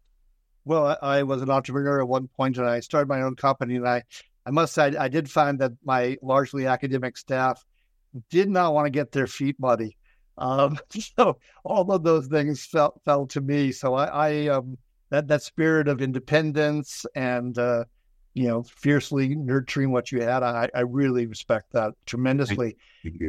Well, 0.65 0.97
I 1.01 1.23
was 1.23 1.43
an 1.43 1.51
entrepreneur 1.51 2.01
at 2.01 2.09
one 2.09 2.29
point, 2.29 2.59
and 2.59 2.67
I 2.67 2.81
started 2.81 3.09
my 3.09 3.23
own 3.23 3.37
company. 3.37 3.77
And 3.77 3.87
I, 3.87 4.03
I 4.45 4.51
must 4.51 4.75
say, 4.75 4.97
I 4.97 5.09
did 5.09 5.31
find 5.31 5.61
that 5.61 5.73
my 5.85 6.17
largely 6.23 6.67
academic 6.67 7.17
staff 7.17 7.65
did 8.31 8.49
not 8.49 8.75
want 8.75 8.87
to 8.87 8.91
get 8.91 9.13
their 9.13 9.27
feet 9.27 9.57
muddy. 9.61 9.97
Um, 10.39 10.79
so 10.91 11.39
all 11.65 11.91
of 11.93 12.03
those 12.03 12.27
things 12.27 12.65
fell 12.65 13.01
fell 13.05 13.27
to 13.29 13.41
me. 13.41 13.73
So 13.73 13.95
I, 13.95 14.07
I 14.07 14.47
um, 14.49 14.79
that 15.11 15.29
that 15.29 15.43
spirit 15.43 15.89
of 15.89 16.03
independence 16.03 17.07
and 17.15 17.57
uh, 17.59 17.85
you 18.37 18.47
know, 18.47 18.63
fiercely 18.63 19.35
nurturing 19.35 19.91
what 19.91 20.13
you 20.13 20.21
had. 20.21 20.43
I, 20.43 20.69
I 20.75 20.81
really 20.81 21.27
respect 21.27 21.73
that 21.73 21.95
tremendously. 22.05 22.77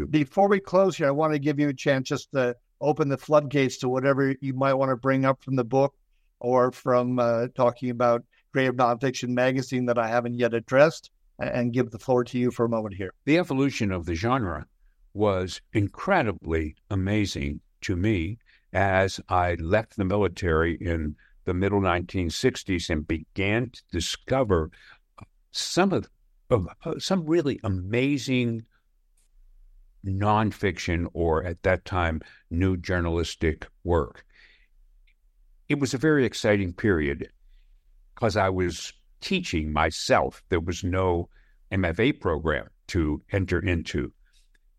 Before 0.10 0.50
we 0.50 0.60
close 0.60 0.98
here, 0.98 1.08
I 1.08 1.12
want 1.12 1.32
to 1.32 1.40
give 1.40 1.62
you 1.62 1.70
a 1.70 1.74
chance 1.74 2.10
just 2.10 2.30
to 2.34 2.58
open 2.82 3.08
the 3.08 3.18
floodgates 3.18 3.78
to 3.78 3.90
whatever 3.90 4.36
you 4.42 4.54
might 4.54 4.74
want 4.74 4.90
to 4.90 4.98
bring 4.98 5.24
up 5.24 5.42
from 5.42 5.56
the 5.56 5.64
book 5.64 5.96
or 6.42 6.74
from 6.74 7.20
uh, 7.20 7.48
talking 7.56 7.90
about 7.90 8.26
Creative 8.52 8.76
Nonfiction 8.76 9.30
Magazine 9.30 9.86
that 9.86 9.98
I 9.98 10.10
haven't 10.10 10.36
yet 10.36 10.54
addressed, 10.54 11.10
and 11.40 11.72
give 11.72 11.90
the 11.92 12.00
floor 12.00 12.26
to 12.26 12.38
you 12.38 12.52
for 12.52 12.66
a 12.66 12.70
moment 12.70 12.96
here. 12.96 13.14
The 13.24 13.38
evolution 13.38 13.94
of 13.94 14.06
the 14.06 14.16
genre 14.16 14.66
was 15.14 15.62
incredibly 15.72 16.76
amazing 16.90 17.62
to 17.82 17.96
me 17.96 18.40
as 18.74 19.22
I 19.30 19.54
left 19.56 19.96
the 19.96 20.04
military 20.04 20.76
in 20.76 21.16
the 21.48 21.54
middle 21.54 21.80
1960s 21.80 22.90
and 22.90 23.08
began 23.08 23.70
to 23.70 23.82
discover 23.90 24.70
some 25.58 25.94
of, 25.94 26.08
some 27.00 27.26
really 27.26 27.60
amazing 27.64 28.66
nonfiction 30.06 31.08
or 31.14 31.44
at 31.44 31.64
that 31.64 31.86
time 31.86 32.22
new 32.50 32.78
journalistic 32.78 33.68
work. 33.84 34.26
It 35.68 35.80
was 35.80 35.94
a 35.94 35.98
very 35.98 36.26
exciting 36.26 36.74
period 36.74 37.30
because 38.16 38.38
I 38.38 38.50
was 38.50 38.94
teaching 39.20 39.74
myself. 39.74 40.42
There 40.50 40.60
was 40.60 40.84
no 40.84 41.30
MFA 41.72 42.20
program 42.22 42.70
to 42.88 43.22
enter 43.32 43.60
into. 43.60 44.14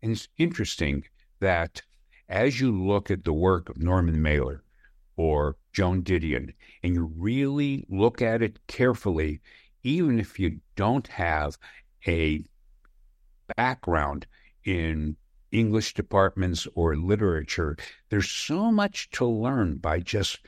And 0.01 0.13
it's 0.13 0.27
interesting 0.37 1.03
that 1.39 1.81
as 2.27 2.59
you 2.59 2.71
look 2.71 3.11
at 3.11 3.23
the 3.23 3.33
work 3.33 3.69
of 3.69 3.77
Norman 3.77 4.21
Mailer 4.21 4.63
or 5.15 5.57
Joan 5.73 6.01
Didion, 6.03 6.53
and 6.83 6.95
you 6.95 7.11
really 7.15 7.85
look 7.89 8.21
at 8.21 8.41
it 8.41 8.59
carefully, 8.67 9.41
even 9.83 10.19
if 10.19 10.39
you 10.39 10.59
don't 10.75 11.07
have 11.07 11.57
a 12.07 12.43
background 13.55 14.25
in 14.63 15.15
English 15.51 15.93
departments 15.93 16.67
or 16.75 16.95
literature, 16.95 17.77
there's 18.09 18.29
so 18.29 18.71
much 18.71 19.09
to 19.11 19.25
learn 19.25 19.77
by 19.77 19.99
just 19.99 20.39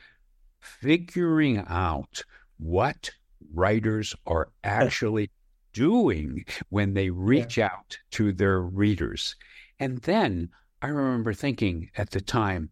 figuring 0.60 1.58
out 1.68 2.22
what 2.58 3.10
writers 3.52 4.14
are 4.26 4.50
actually 4.62 5.30
doing 5.72 6.44
when 6.68 6.94
they 6.94 7.10
reach 7.32 7.56
yeah. 7.56 7.66
out 7.66 7.98
to 8.12 8.32
their 8.32 8.60
readers. 8.60 9.34
And 9.78 9.98
then 10.02 10.50
I 10.80 10.88
remember 10.88 11.32
thinking 11.32 11.90
at 11.96 12.10
the 12.10 12.20
time, 12.20 12.70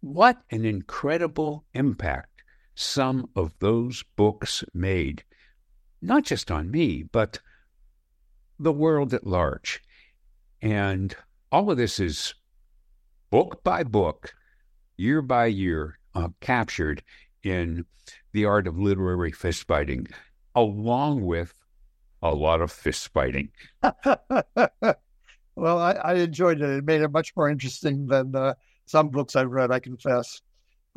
what 0.00 0.42
an 0.50 0.64
incredible 0.64 1.64
impact 1.74 2.42
some 2.74 3.28
of 3.36 3.52
those 3.58 4.02
books 4.16 4.64
made, 4.72 5.22
not 6.02 6.24
just 6.24 6.50
on 6.50 6.70
me, 6.70 7.02
but 7.02 7.38
the 8.58 8.72
world 8.72 9.14
at 9.14 9.26
large. 9.26 9.82
And 10.62 11.14
all 11.50 11.70
of 11.70 11.76
this 11.76 11.98
is 11.98 12.34
book 13.30 13.62
by 13.64 13.82
book, 13.82 14.34
year 14.96 15.22
by 15.22 15.46
year, 15.46 15.98
uh, 16.14 16.28
captured 16.40 17.02
in 17.42 17.84
the 18.32 18.44
art 18.44 18.66
of 18.66 18.78
literary 18.78 19.32
fist 19.32 19.66
fighting, 19.66 20.06
along 20.54 21.24
with 21.24 21.54
a 22.22 22.34
lot 22.34 22.60
of 22.60 22.70
fist 22.70 23.08
fighting. 23.12 23.50
well, 25.54 25.78
I, 25.78 25.92
I, 25.92 26.14
enjoyed 26.14 26.60
it. 26.60 26.70
It 26.70 26.84
made 26.84 27.00
it 27.00 27.10
much 27.10 27.34
more 27.34 27.48
interesting 27.48 28.06
than 28.06 28.34
uh, 28.34 28.54
some 28.86 29.08
books 29.08 29.36
I've 29.36 29.50
read, 29.50 29.70
I 29.70 29.78
confess. 29.78 30.42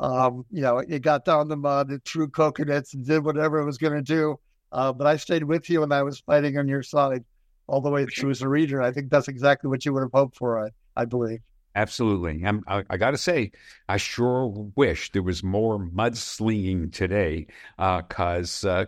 Um, 0.00 0.44
you 0.50 0.60
know, 0.60 0.78
it 0.78 1.00
got 1.00 1.24
down 1.24 1.48
the 1.48 1.56
mud, 1.56 1.90
it 1.92 2.02
threw 2.04 2.28
coconuts 2.28 2.94
and 2.94 3.06
did 3.06 3.24
whatever 3.24 3.60
it 3.60 3.64
was 3.64 3.78
going 3.78 3.94
to 3.94 4.02
do. 4.02 4.38
Uh, 4.74 4.92
but 4.92 5.06
I 5.06 5.16
stayed 5.16 5.44
with 5.44 5.70
you 5.70 5.84
and 5.84 5.94
I 5.94 6.02
was 6.02 6.18
fighting 6.18 6.58
on 6.58 6.66
your 6.66 6.82
side 6.82 7.24
all 7.68 7.80
the 7.80 7.90
way 7.90 8.04
through 8.06 8.30
as 8.30 8.42
a 8.42 8.48
reader. 8.48 8.82
I 8.82 8.90
think 8.90 9.08
that's 9.08 9.28
exactly 9.28 9.70
what 9.70 9.84
you 9.86 9.92
would 9.92 10.02
have 10.02 10.12
hoped 10.12 10.36
for, 10.36 10.66
I, 10.66 10.70
I 10.96 11.04
believe. 11.04 11.38
Absolutely. 11.76 12.44
I'm, 12.44 12.62
I, 12.66 12.82
I 12.90 12.96
got 12.96 13.12
to 13.12 13.18
say, 13.18 13.52
I 13.88 13.96
sure 13.96 14.46
wish 14.76 15.12
there 15.12 15.22
was 15.22 15.42
more 15.42 15.78
mudslinging 15.78 16.92
today, 16.92 17.46
because, 17.78 18.64
uh, 18.64 18.86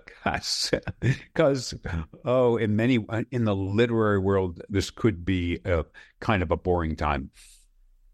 because, 1.01 1.75
uh, 1.89 2.03
oh, 2.25 2.57
in 2.57 2.77
many 2.77 3.05
in 3.31 3.45
the 3.45 3.57
literary 3.57 4.19
world, 4.19 4.61
this 4.69 4.91
could 4.91 5.25
be 5.25 5.61
a 5.65 5.85
kind 6.21 6.43
of 6.43 6.51
a 6.51 6.57
boring 6.57 6.97
time. 6.97 7.31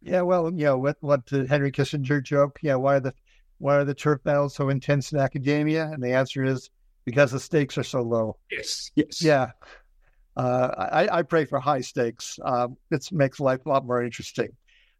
Yeah, 0.02 0.22
well, 0.22 0.50
you 0.52 0.64
know 0.64 0.78
what 0.78 0.96
what 1.00 1.26
the 1.26 1.46
Henry 1.46 1.70
Kissinger 1.70 2.22
joke? 2.22 2.58
Yeah, 2.62 2.74
why 2.74 2.96
are 2.96 3.00
the 3.00 3.14
why 3.58 3.76
are 3.76 3.84
the 3.84 3.94
turf 3.94 4.22
battles 4.24 4.54
so 4.54 4.68
intense 4.68 5.12
in 5.12 5.18
academia? 5.18 5.90
And 5.92 6.02
the 6.02 6.12
answer 6.12 6.44
is 6.44 6.70
because 7.04 7.32
the 7.32 7.40
stakes 7.40 7.76
are 7.78 7.82
so 7.82 8.02
low. 8.02 8.36
Yes, 8.50 8.90
yes. 8.94 9.22
Yeah, 9.22 9.50
uh, 10.36 10.68
I, 10.92 11.18
I, 11.18 11.22
pray 11.22 11.44
for 11.44 11.58
high 11.60 11.82
stakes. 11.82 12.38
Um, 12.42 12.76
it 12.90 13.06
makes 13.12 13.38
life 13.38 13.66
a 13.66 13.68
lot 13.68 13.84
more 13.86 14.02
interesting. 14.02 14.48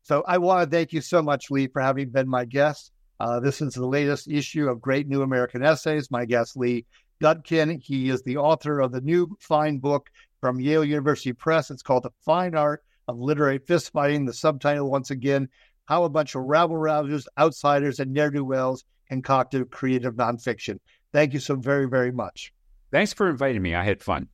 So 0.02 0.24
I 0.26 0.38
want 0.38 0.68
to 0.68 0.76
thank 0.76 0.92
you 0.92 1.00
so 1.00 1.22
much, 1.22 1.50
Lee, 1.50 1.68
for 1.68 1.80
having 1.80 2.10
been 2.10 2.28
my 2.28 2.44
guest. 2.44 2.92
Uh, 3.20 3.40
this 3.40 3.62
is 3.62 3.74
the 3.74 3.86
latest 3.86 4.28
issue 4.28 4.68
of 4.68 4.80
Great 4.80 5.08
New 5.08 5.22
American 5.22 5.62
Essays. 5.62 6.10
My 6.10 6.24
guest, 6.24 6.56
Lee 6.56 6.84
Gutkind. 7.22 7.80
He 7.82 8.10
is 8.10 8.22
the 8.22 8.36
author 8.36 8.80
of 8.80 8.92
the 8.92 9.00
new 9.00 9.36
fine 9.40 9.78
book 9.78 10.10
from 10.40 10.60
Yale 10.60 10.84
University 10.84 11.32
Press. 11.32 11.70
It's 11.70 11.82
called 11.82 12.02
The 12.02 12.10
Fine 12.24 12.56
Art 12.56 12.82
of 13.08 13.18
Literary 13.18 13.60
Fistfighting. 13.60 14.26
The 14.26 14.34
subtitle, 14.34 14.90
once 14.90 15.10
again, 15.10 15.48
How 15.84 16.04
a 16.04 16.10
Bunch 16.10 16.34
of 16.34 16.42
Rabble 16.42 16.76
Rousers, 16.76 17.26
Outsiders, 17.38 18.00
and 18.00 18.12
Ne'er 18.12 18.30
Do 18.30 18.44
Wells 18.44 18.84
Concocted 19.08 19.70
Creative 19.70 20.14
Nonfiction. 20.14 20.78
Thank 21.12 21.32
you 21.32 21.40
so 21.40 21.56
very, 21.56 21.88
very 21.88 22.12
much. 22.12 22.52
Thanks 22.90 23.12
for 23.12 23.28
inviting 23.28 23.62
me. 23.62 23.74
I 23.74 23.84
had 23.84 24.02
fun. 24.02 24.28